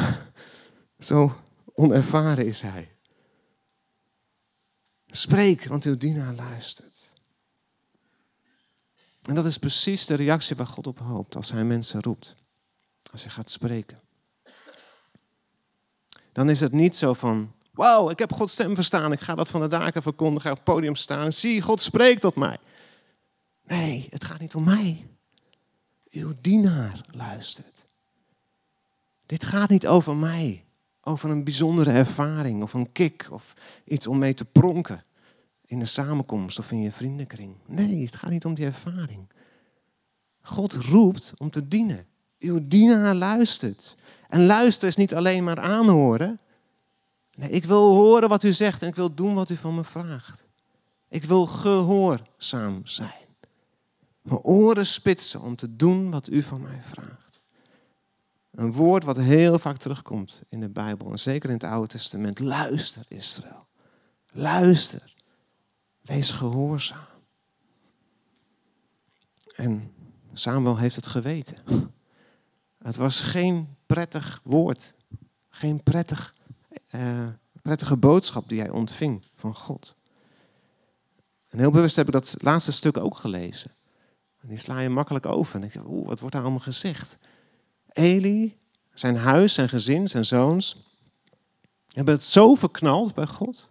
[0.99, 1.35] zo
[1.73, 2.95] Onervaren is hij.
[5.07, 7.13] Spreek, want uw dienaar luistert.
[9.21, 12.35] En dat is precies de reactie waar God op hoopt als hij mensen roept.
[13.11, 14.01] Als hij gaat spreken.
[16.33, 19.11] Dan is het niet zo van Wauw, ik heb Gods stem verstaan.
[19.11, 21.33] Ik ga dat van de daken verkondigen, ga op het podium staan.
[21.33, 22.57] Zie, God spreekt tot mij.
[23.67, 25.07] Nee, het gaat niet om mij.
[26.11, 27.85] Uw dienaar luistert.
[29.25, 30.63] Dit gaat niet over mij,
[31.01, 33.53] over een bijzondere ervaring of een kick of
[33.85, 35.03] iets om mee te pronken
[35.65, 37.55] in een samenkomst of in je vriendenkring.
[37.65, 39.27] Nee, het gaat niet om die ervaring.
[40.41, 42.05] God roept om te dienen.
[42.39, 43.95] Uw dienaar luistert.
[44.33, 46.39] En luisteren is niet alleen maar aanhoren.
[47.35, 49.83] Nee, ik wil horen wat u zegt en ik wil doen wat u van me
[49.83, 50.43] vraagt.
[51.09, 53.27] Ik wil gehoorzaam zijn.
[54.21, 57.41] Mijn oren spitsen om te doen wat u van mij vraagt.
[58.51, 62.39] Een woord wat heel vaak terugkomt in de Bijbel en zeker in het Oude Testament.
[62.39, 63.67] Luister Israël.
[64.31, 65.13] Luister.
[66.01, 67.07] Wees gehoorzaam.
[69.55, 69.93] En
[70.33, 71.92] Samuel heeft het geweten.
[72.83, 74.93] Het was geen prettig woord.
[75.49, 76.35] Geen prettig,
[76.91, 77.27] uh,
[77.61, 79.95] prettige boodschap die hij ontving van God.
[81.49, 83.71] En heel bewust heb ik dat laatste stuk ook gelezen.
[84.39, 85.55] En die sla je makkelijk over.
[85.55, 87.17] En ik dacht, oeh, wat wordt daar allemaal gezegd?
[87.87, 88.57] Eli,
[88.93, 90.91] zijn huis, zijn gezin, zijn zoons,
[91.87, 93.67] hebben het zo verknald bij God,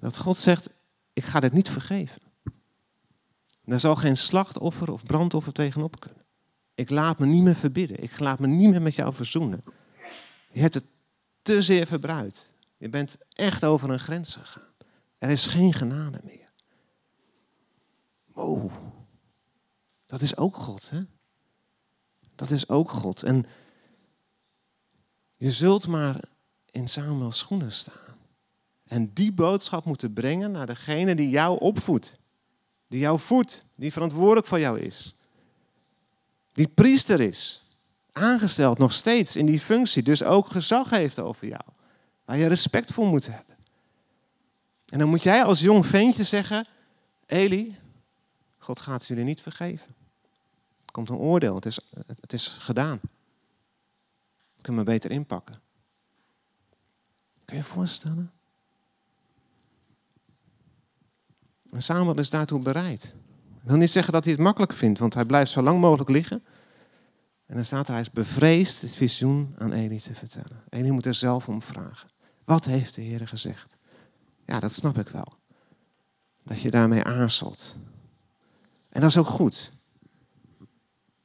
[0.00, 0.68] dat God zegt,
[1.12, 2.22] ik ga dit niet vergeven.
[3.64, 6.21] Daar zal geen slachtoffer of brandoffer tegenop kunnen.
[6.82, 8.02] Ik laat me niet meer verbidden.
[8.02, 9.62] Ik laat me niet meer met jou verzoenen.
[10.52, 10.84] Je hebt het
[11.42, 12.52] te zeer verbruikt.
[12.76, 14.72] Je bent echt over een grens gegaan.
[15.18, 16.52] Er is geen genade meer.
[18.26, 18.72] Wow.
[20.06, 21.02] Dat is ook God, hè?
[22.34, 23.22] Dat is ook God.
[23.22, 23.46] En
[25.36, 26.24] je zult maar
[26.70, 28.16] in Samuels schoenen staan.
[28.84, 32.18] En die boodschap moeten brengen naar degene die jou opvoedt.
[32.88, 35.16] Die jou voedt, die verantwoordelijk voor jou is.
[36.52, 37.66] Die priester is.
[38.12, 41.62] Aangesteld nog steeds in die functie, dus ook gezag heeft over jou.
[42.24, 43.56] Waar je respect voor moet hebben.
[44.86, 46.66] En dan moet jij als jong ventje zeggen:
[47.26, 47.78] Eli,
[48.58, 49.94] God gaat jullie niet vergeven.
[50.84, 51.78] Er komt een oordeel, het is,
[52.20, 53.00] het is gedaan.
[54.56, 55.60] Ik kan me beter inpakken.
[57.44, 58.32] Kun je je voorstellen?
[61.70, 63.14] En Samuel is daartoe bereid.
[63.62, 66.10] Ik wil niet zeggen dat hij het makkelijk vindt, want hij blijft zo lang mogelijk
[66.10, 66.44] liggen.
[67.46, 70.62] En dan staat er, hij is bevreesd het visioen aan Eli te vertellen.
[70.68, 72.08] Eli moet er zelf om vragen.
[72.44, 73.76] Wat heeft de Heer gezegd?
[74.46, 75.26] Ja, dat snap ik wel.
[76.44, 77.76] Dat je daarmee aarzelt.
[78.88, 79.72] En dat is ook goed.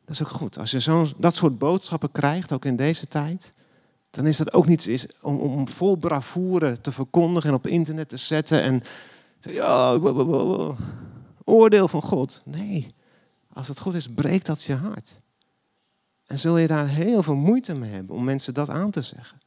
[0.05, 0.57] Dat is ook goed.
[0.57, 3.53] Als je zo, dat soort boodschappen krijgt, ook in deze tijd,
[4.09, 8.17] dan is dat ook niet om, om vol bravoure te verkondigen en op internet te
[8.17, 8.83] zetten en
[9.39, 9.99] ja,
[11.47, 12.41] oordeel van God.
[12.45, 12.93] Nee,
[13.53, 15.19] als het goed is, breekt dat je hart.
[16.25, 19.39] En zul je daar heel veel moeite mee hebben om mensen dat aan te zeggen.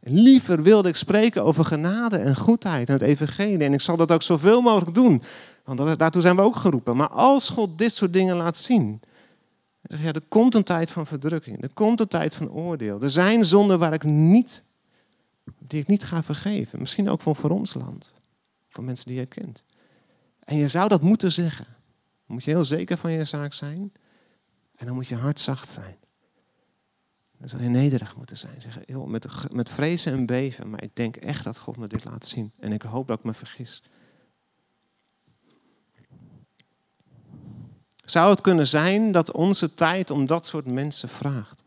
[0.00, 3.58] Liever wilde ik spreken over genade en goedheid en het evangelie.
[3.58, 5.22] En ik zal dat ook zoveel mogelijk doen.
[5.64, 6.96] Want daartoe zijn we ook geroepen.
[6.96, 9.00] Maar als God dit soort dingen laat zien.
[9.82, 11.62] Zeg, ja, er komt een tijd van verdrukking.
[11.62, 13.02] Er komt een tijd van oordeel.
[13.02, 14.62] Er zijn zonden waar ik niet,
[15.58, 16.78] die ik niet ga vergeven.
[16.78, 18.12] Misschien ook van voor ons land.
[18.68, 19.64] Voor mensen die je kent.
[20.46, 21.66] En je zou dat moeten zeggen.
[22.26, 23.92] Dan moet je heel zeker van je zaak zijn.
[24.76, 25.96] En dan moet je hart zacht zijn.
[27.38, 28.60] Dan zou je nederig moeten zijn.
[28.60, 30.70] Zeggen, joh, met, met vrezen en beven.
[30.70, 32.52] Maar ik denk echt dat God me dit laat zien.
[32.58, 33.82] En ik hoop dat ik me vergis.
[38.04, 41.62] Zou het kunnen zijn dat onze tijd om dat soort mensen vraagt?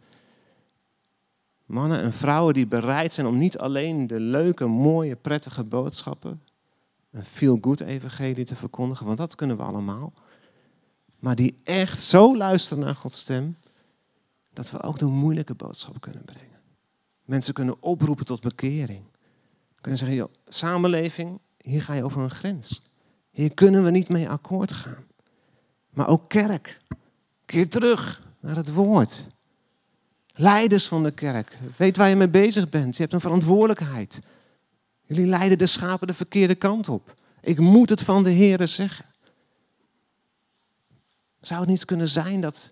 [1.65, 6.41] Mannen en vrouwen die bereid zijn om niet alleen de leuke, mooie, prettige boodschappen,
[7.11, 10.13] een feel-good evangelie te verkondigen, want dat kunnen we allemaal.
[11.19, 13.57] Maar die echt zo luisteren naar Gods stem,
[14.53, 16.59] dat we ook de moeilijke boodschap kunnen brengen.
[17.25, 19.03] Mensen kunnen oproepen tot bekering.
[19.81, 22.81] Kunnen zeggen, joh, samenleving, hier ga je over een grens.
[23.31, 25.05] Hier kunnen we niet mee akkoord gaan.
[25.89, 26.81] Maar ook kerk,
[27.45, 29.27] keer terug naar het woord.
[30.33, 32.95] Leiders van de kerk, weet waar je mee bezig bent.
[32.95, 34.19] Je hebt een verantwoordelijkheid.
[35.09, 37.15] Jullie leiden de schapen de verkeerde kant op.
[37.41, 39.05] Ik moet het van de Heer zeggen.
[41.39, 42.71] Zou het niet kunnen zijn dat,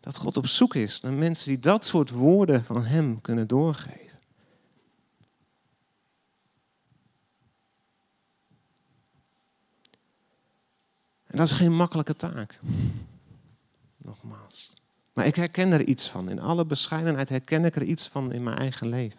[0.00, 4.18] dat God op zoek is naar mensen die dat soort woorden van Hem kunnen doorgeven?
[11.26, 12.58] En dat is geen makkelijke taak.
[13.96, 14.72] Nogmaals.
[15.12, 16.30] Maar ik herken er iets van.
[16.30, 19.18] In alle bescheidenheid herken ik er iets van in mijn eigen leven.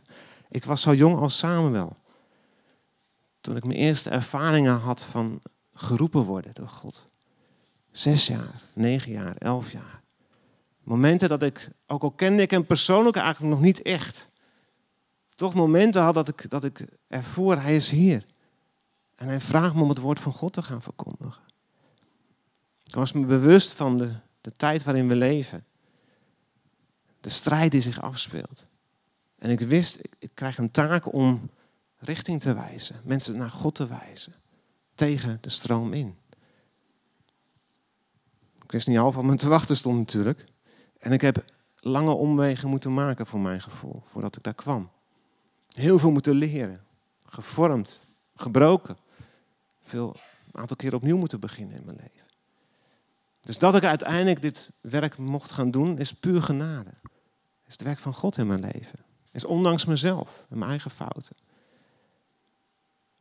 [0.49, 2.01] Ik was zo jong als Samuel.
[3.43, 5.41] Toen ik mijn eerste ervaringen had van
[5.73, 7.09] geroepen worden door God.
[7.91, 10.01] Zes jaar, negen jaar, elf jaar.
[10.83, 14.29] Momenten dat ik, ook al kende ik hem persoonlijk eigenlijk nog niet echt.
[15.35, 18.25] toch momenten had dat ik, dat ik ervoor, hij is hier.
[19.15, 21.43] En hij vraagt me om het woord van God te gaan verkondigen.
[22.83, 25.65] Ik was me bewust van de, de tijd waarin we leven.
[27.19, 28.67] De strijd die zich afspeelt.
[29.39, 31.49] En ik wist, ik, ik krijg een taak om
[32.03, 32.95] richting te wijzen.
[33.03, 34.33] Mensen naar God te wijzen.
[34.95, 36.17] Tegen de stroom in.
[38.63, 40.45] Ik wist niet half wat me te wachten stond natuurlijk.
[40.97, 41.45] En ik heb
[41.79, 44.89] lange omwegen moeten maken voor mijn gevoel, voordat ik daar kwam.
[45.67, 46.81] Heel veel moeten leren.
[47.29, 48.97] Gevormd, gebroken.
[49.81, 50.15] Veel,
[50.51, 52.27] een aantal keer opnieuw moeten beginnen in mijn leven.
[53.41, 56.91] Dus dat ik uiteindelijk dit werk mocht gaan doen, is puur genade.
[57.65, 58.99] Is het werk van God in mijn leven.
[59.31, 61.35] Is ondanks mezelf en mijn eigen fouten.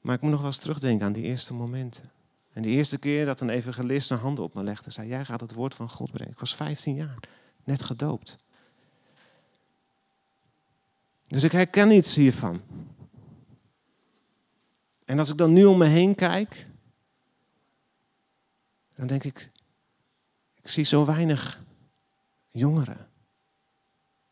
[0.03, 2.11] Maar ik moet nog wel eens terugdenken aan die eerste momenten.
[2.53, 5.25] En de eerste keer dat een evangelist zijn handen op me legde en zei: Jij
[5.25, 6.33] gaat het woord van God brengen.
[6.33, 7.19] Ik was 15 jaar,
[7.65, 8.37] net gedoopt.
[11.27, 12.61] Dus ik herken iets hiervan.
[15.05, 16.67] En als ik dan nu om me heen kijk,
[18.95, 19.51] dan denk ik,
[20.63, 21.59] ik zie zo weinig
[22.51, 23.09] jongeren.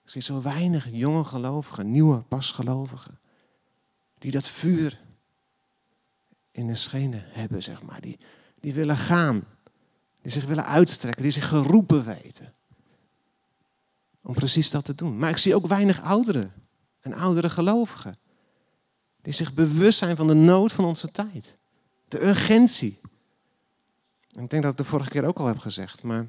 [0.04, 3.18] Ik zie zo weinig jonge gelovigen, nieuwe pasgelovigen,
[4.18, 5.00] die dat vuur
[6.60, 8.00] in de schenen hebben, zeg maar.
[8.00, 8.18] Die,
[8.60, 9.44] die willen gaan,
[10.22, 12.54] die zich willen uitstrekken, die zich geroepen weten.
[14.22, 15.18] Om precies dat te doen.
[15.18, 16.52] Maar ik zie ook weinig ouderen
[17.00, 18.18] en oudere gelovigen.
[19.22, 21.56] Die zich bewust zijn van de nood van onze tijd.
[22.08, 23.00] De urgentie.
[24.36, 26.02] En ik denk dat ik de vorige keer ook al heb gezegd.
[26.02, 26.26] Maar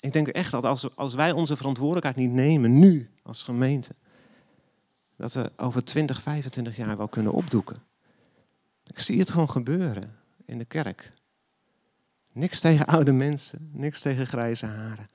[0.00, 3.94] ik denk echt dat als, als wij onze verantwoordelijkheid niet nemen, nu als gemeente,
[5.16, 7.82] dat we over 20, 25 jaar wel kunnen opdoeken.
[8.92, 11.12] Ik zie het gewoon gebeuren in de kerk.
[12.32, 15.06] Niks tegen oude mensen, niks tegen grijze haren.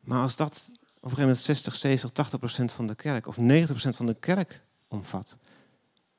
[0.00, 3.36] Maar als dat op een gegeven moment 60, 70, 80 procent van de kerk of
[3.36, 5.38] 90 procent van de kerk omvat,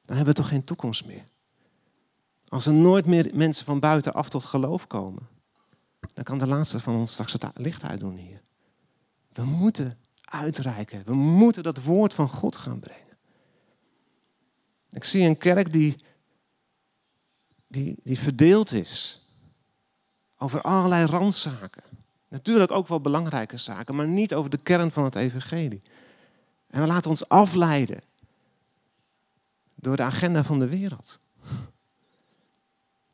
[0.06, 1.24] dan hebben we toch geen toekomst meer.
[2.48, 5.28] Als er nooit meer mensen van buitenaf tot geloof komen,
[6.14, 8.42] dan kan de laatste van ons straks het licht uitdoen hier.
[9.34, 11.04] We moeten uitreiken.
[11.06, 13.18] We moeten dat woord van God gaan brengen.
[14.90, 15.96] Ik zie een kerk die,
[17.68, 19.22] die, die verdeeld is
[20.38, 21.84] over allerlei randzaken.
[22.28, 25.82] Natuurlijk ook wel belangrijke zaken, maar niet over de kern van het evangelie.
[26.68, 28.02] En we laten ons afleiden
[29.76, 31.20] door de agenda van de wereld.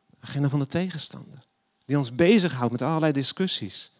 [0.10, 1.40] De agenda van de tegenstander.
[1.86, 3.92] Die ons bezighoudt met allerlei discussies.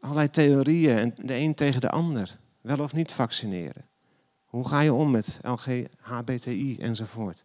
[0.00, 2.38] Allerlei theorieën en de een tegen de ander.
[2.60, 3.86] Wel of niet vaccineren.
[4.44, 7.44] Hoe ga je om met LGHBTI enzovoort.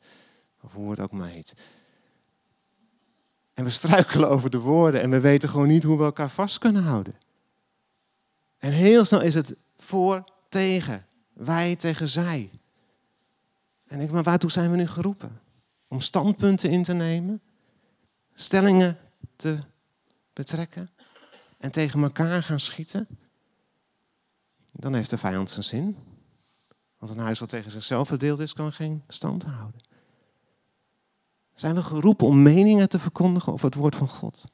[0.63, 1.53] Of hoe het ook maar heet.
[3.53, 6.57] En we struikelen over de woorden en we weten gewoon niet hoe we elkaar vast
[6.57, 7.15] kunnen houden.
[8.57, 12.49] En heel snel is het voor, tegen, wij tegen zij.
[13.87, 15.41] En ik, maar waartoe zijn we nu geroepen?
[15.87, 17.41] Om standpunten in te nemen?
[18.33, 18.97] Stellingen
[19.35, 19.59] te
[20.33, 20.89] betrekken?
[21.57, 23.07] En tegen elkaar gaan schieten?
[24.71, 25.97] Dan heeft de vijand zijn zin.
[26.97, 29.81] Want een huis wat tegen zichzelf verdeeld is, kan geen stand houden.
[31.53, 34.45] Zijn we geroepen om meningen te verkondigen over het woord van God?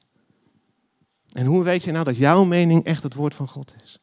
[1.32, 4.00] En hoe weet je nou dat jouw mening echt het woord van God is?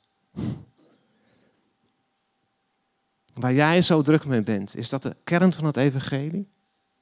[3.35, 6.49] Waar jij zo druk mee bent, is dat de kern van het evangelie?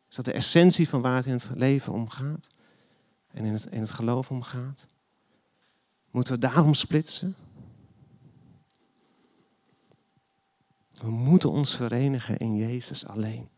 [0.09, 2.47] Is dat de essentie van waar het in het leven om gaat?
[3.33, 4.87] En in het, in het geloof om gaat?
[6.11, 7.37] Moeten we daarom splitsen?
[10.91, 13.49] We moeten ons verenigen in Jezus alleen.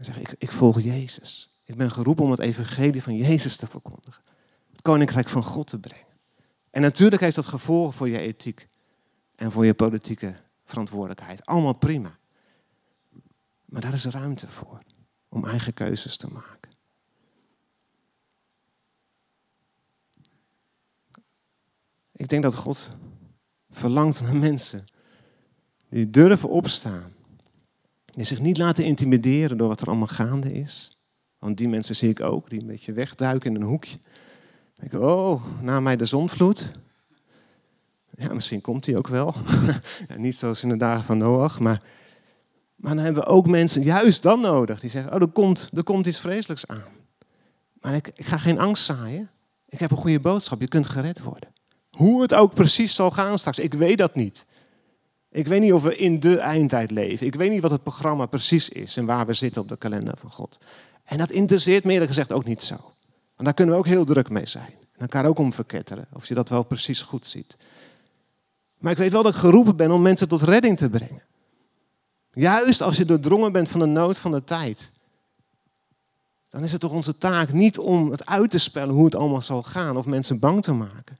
[0.00, 1.54] En zeggen, ik, ik volg Jezus.
[1.64, 4.22] Ik ben geroepen om het evangelie van Jezus te verkondigen.
[4.70, 6.06] Het koninkrijk van God te brengen.
[6.70, 8.68] En natuurlijk heeft dat gevolgen voor je ethiek
[9.34, 10.34] en voor je politieke
[10.64, 11.46] verantwoordelijkheid.
[11.46, 12.18] Allemaal prima.
[13.64, 14.82] Maar daar is ruimte voor
[15.28, 16.70] om eigen keuzes te maken.
[22.12, 22.96] Ik denk dat God
[23.70, 24.84] verlangt naar mensen
[25.88, 27.12] die durven opstaan.
[28.10, 30.98] Die zich niet laten intimideren door wat er allemaal gaande is.
[31.38, 33.98] Want die mensen zie ik ook, die een beetje wegduiken in een hoekje.
[34.82, 36.70] Ik denk, oh, na mij de zonvloed.
[38.14, 39.34] Ja, misschien komt die ook wel.
[40.08, 41.82] ja, niet zoals in de dagen van Noach, maar,
[42.74, 44.80] maar dan hebben we ook mensen juist dan nodig.
[44.80, 46.82] Die zeggen, oh, er komt, er komt iets vreselijks aan.
[47.80, 49.30] Maar ik, ik ga geen angst zaaien.
[49.68, 51.48] Ik heb een goede boodschap, je kunt gered worden.
[51.90, 54.44] Hoe het ook precies zal gaan straks, ik weet dat niet.
[55.30, 57.26] Ik weet niet of we in de eindtijd leven.
[57.26, 60.14] Ik weet niet wat het programma precies is en waar we zitten op de kalender
[60.16, 60.58] van God.
[61.04, 62.76] En dat interesseert me gezegd ook niet zo.
[63.34, 64.74] Want daar kunnen we ook heel druk mee zijn.
[64.92, 67.56] En elkaar ook om verketteren, of je dat wel precies goed ziet.
[68.78, 71.22] Maar ik weet wel dat ik geroepen ben om mensen tot redding te brengen.
[72.32, 74.90] Juist als je doordrongen bent van de nood van de tijd.
[76.48, 79.42] Dan is het toch onze taak niet om het uit te spellen hoe het allemaal
[79.42, 81.18] zal gaan of mensen bang te maken.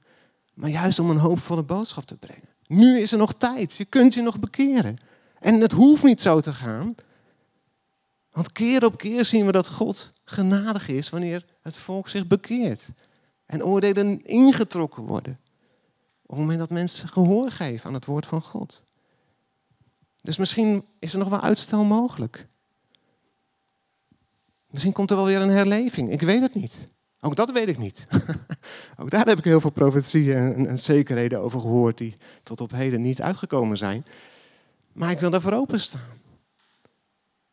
[0.53, 2.50] Maar juist om een hoopvolle boodschap te brengen.
[2.71, 3.75] Nu is er nog tijd.
[3.75, 4.97] Je kunt je nog bekeren.
[5.39, 6.95] En het hoeft niet zo te gaan.
[8.31, 12.87] Want keer op keer zien we dat God genadig is wanneer het volk zich bekeert.
[13.45, 15.39] En oordelen ingetrokken worden.
[16.21, 18.83] Op het moment dat mensen gehoor geven aan het woord van God.
[20.21, 22.47] Dus misschien is er nog wel uitstel mogelijk.
[24.69, 26.09] Misschien komt er wel weer een herleving.
[26.09, 26.91] Ik weet het niet.
[27.23, 28.07] Ook dat weet ik niet.
[28.99, 32.71] Ook daar heb ik heel veel profetieën en, en, zekerheden over gehoord die tot op
[32.71, 34.05] heden niet uitgekomen zijn.
[34.91, 36.19] Maar ik wil daarvoor openstaan.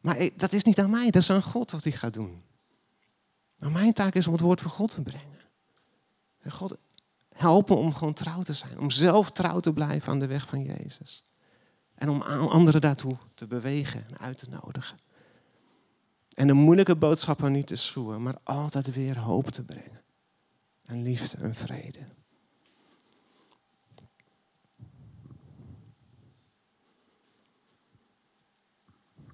[0.01, 2.43] Maar dat is niet aan mij, dat is aan God wat hij gaat doen.
[3.59, 5.39] Maar mijn taak is om het woord van God te brengen.
[6.39, 6.77] En God
[7.33, 8.79] helpen om gewoon trouw te zijn.
[8.79, 11.23] Om zelf trouw te blijven aan de weg van Jezus.
[11.95, 14.99] En om anderen daartoe te bewegen en uit te nodigen.
[16.39, 20.03] En de moeilijke boodschappen niet te schuwen, maar altijd weer hoop te brengen.
[20.85, 21.99] En liefde en vrede.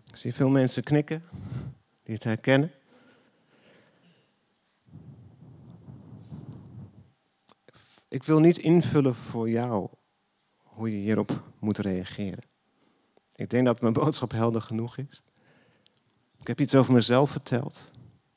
[0.06, 1.22] Ik zie veel mensen knikken
[2.02, 2.72] die het herkennen.
[8.08, 9.88] Ik wil niet invullen voor jou
[10.62, 12.44] hoe je hierop moet reageren.
[13.34, 15.22] Ik denk dat mijn boodschap helder genoeg is.
[16.44, 17.90] Ik heb iets over mezelf verteld.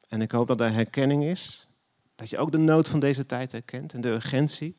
[0.08, 1.68] En ik hoop dat er herkenning is.
[2.16, 4.76] Dat je ook de nood van deze tijd herkent en de urgentie.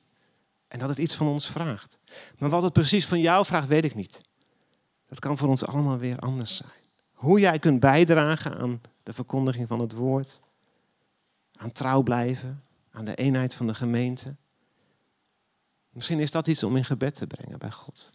[0.69, 1.99] En dat het iets van ons vraagt.
[2.39, 4.21] Maar wat het precies van jou vraagt, weet ik niet.
[5.07, 6.71] Dat kan voor ons allemaal weer anders zijn.
[7.15, 10.41] Hoe jij kunt bijdragen aan de verkondiging van het woord.
[11.53, 12.63] Aan trouw blijven.
[12.91, 14.37] Aan de eenheid van de gemeente.
[15.91, 18.11] Misschien is dat iets om in gebed te brengen bij God.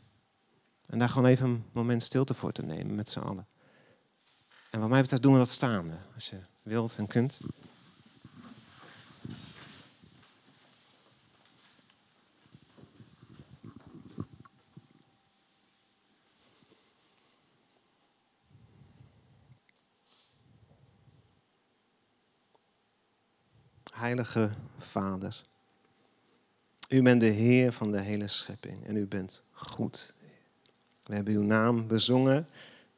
[0.85, 3.47] En daar gewoon even een moment stilte voor te nemen met z'n allen.
[4.73, 7.39] En wat mij betreft doen we dat staande, als je wilt en kunt.
[23.93, 25.43] Heilige Vader,
[26.89, 30.13] u bent de Heer van de hele schepping en u bent goed.
[31.03, 32.47] We hebben uw naam bezongen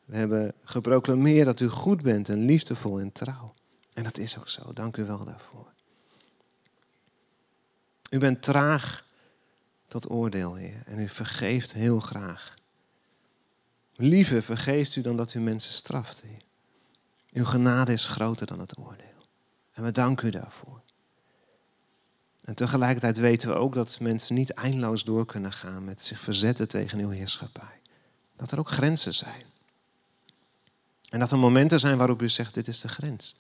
[0.06, 3.53] we hebben geproclameerd dat u goed bent en liefdevol en trouw.
[3.93, 4.74] En dat is ook zo.
[4.74, 5.74] Dank u wel daarvoor.
[8.10, 9.03] U bent traag
[9.88, 10.84] tot oordeel, Heer.
[10.86, 12.53] En u vergeeft heel graag.
[13.95, 16.41] Liever vergeeft u dan dat u mensen straft, Heer.
[17.34, 19.28] Uw genade is groter dan het oordeel.
[19.72, 20.82] En we danken u daarvoor.
[22.43, 26.68] En tegelijkertijd weten we ook dat mensen niet eindeloos door kunnen gaan met zich verzetten
[26.68, 27.82] tegen uw heerschappij.
[28.36, 29.43] Dat er ook grenzen zijn.
[31.16, 33.36] En dat er momenten zijn waarop u zegt, dit is de grens.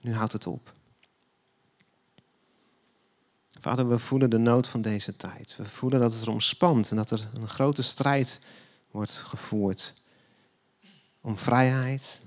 [0.00, 0.74] Nu houdt het op.
[3.60, 5.56] Vader, we voelen de nood van deze tijd.
[5.56, 8.40] We voelen dat het erom spant en dat er een grote strijd
[8.90, 9.94] wordt gevoerd.
[11.20, 12.20] Om vrijheid,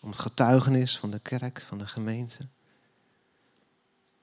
[0.00, 2.46] om het getuigenis van de kerk, van de gemeente.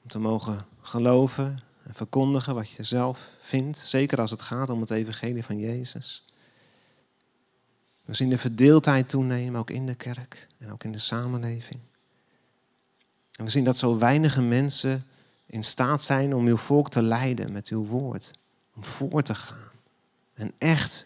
[0.03, 4.81] Om te mogen geloven en verkondigen wat je zelf vindt, zeker als het gaat om
[4.81, 6.30] het evangelie van Jezus.
[8.11, 11.79] We zien de verdeeldheid toenemen, ook in de kerk en ook in de samenleving.
[13.31, 15.05] En we zien dat zo weinige mensen
[15.45, 18.31] in staat zijn om uw volk te leiden met uw woord.
[18.75, 19.71] Om voor te gaan.
[20.33, 21.05] En echt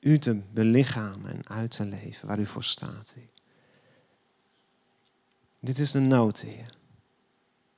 [0.00, 3.14] u te belichamen en uit te leven waar u voor staat.
[5.60, 6.76] Dit is de nood, Heer.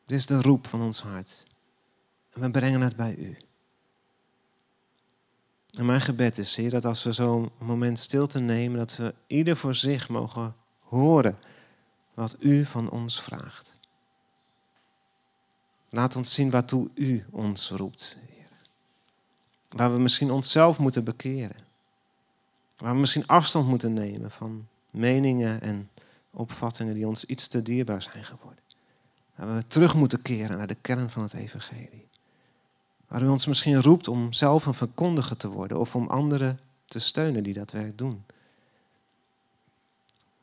[0.04, 1.46] Dit is de roep van ons hart.
[2.32, 3.36] En we brengen het bij u.
[5.76, 9.56] En mijn gebed is, Heer, dat als we zo'n moment stilte nemen, dat we ieder
[9.56, 11.38] voor zich mogen horen
[12.14, 13.76] wat U van ons vraagt.
[15.88, 18.48] Laat ons zien waartoe U ons roept, Heer.
[19.68, 21.64] Waar we misschien onszelf moeten bekeren.
[22.76, 25.90] Waar we misschien afstand moeten nemen van meningen en
[26.30, 28.64] opvattingen die ons iets te dierbaar zijn geworden.
[29.34, 32.08] Waar we terug moeten keren naar de kern van het Evangelie.
[33.08, 36.98] Waar u ons misschien roept om zelf een verkondiger te worden of om anderen te
[36.98, 38.24] steunen die dat werk doen.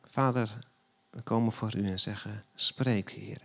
[0.04, 0.68] Vader,
[1.10, 3.42] we komen voor u en zeggen, spreek Heer.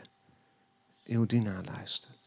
[1.05, 2.18] Uw dienaar luistert.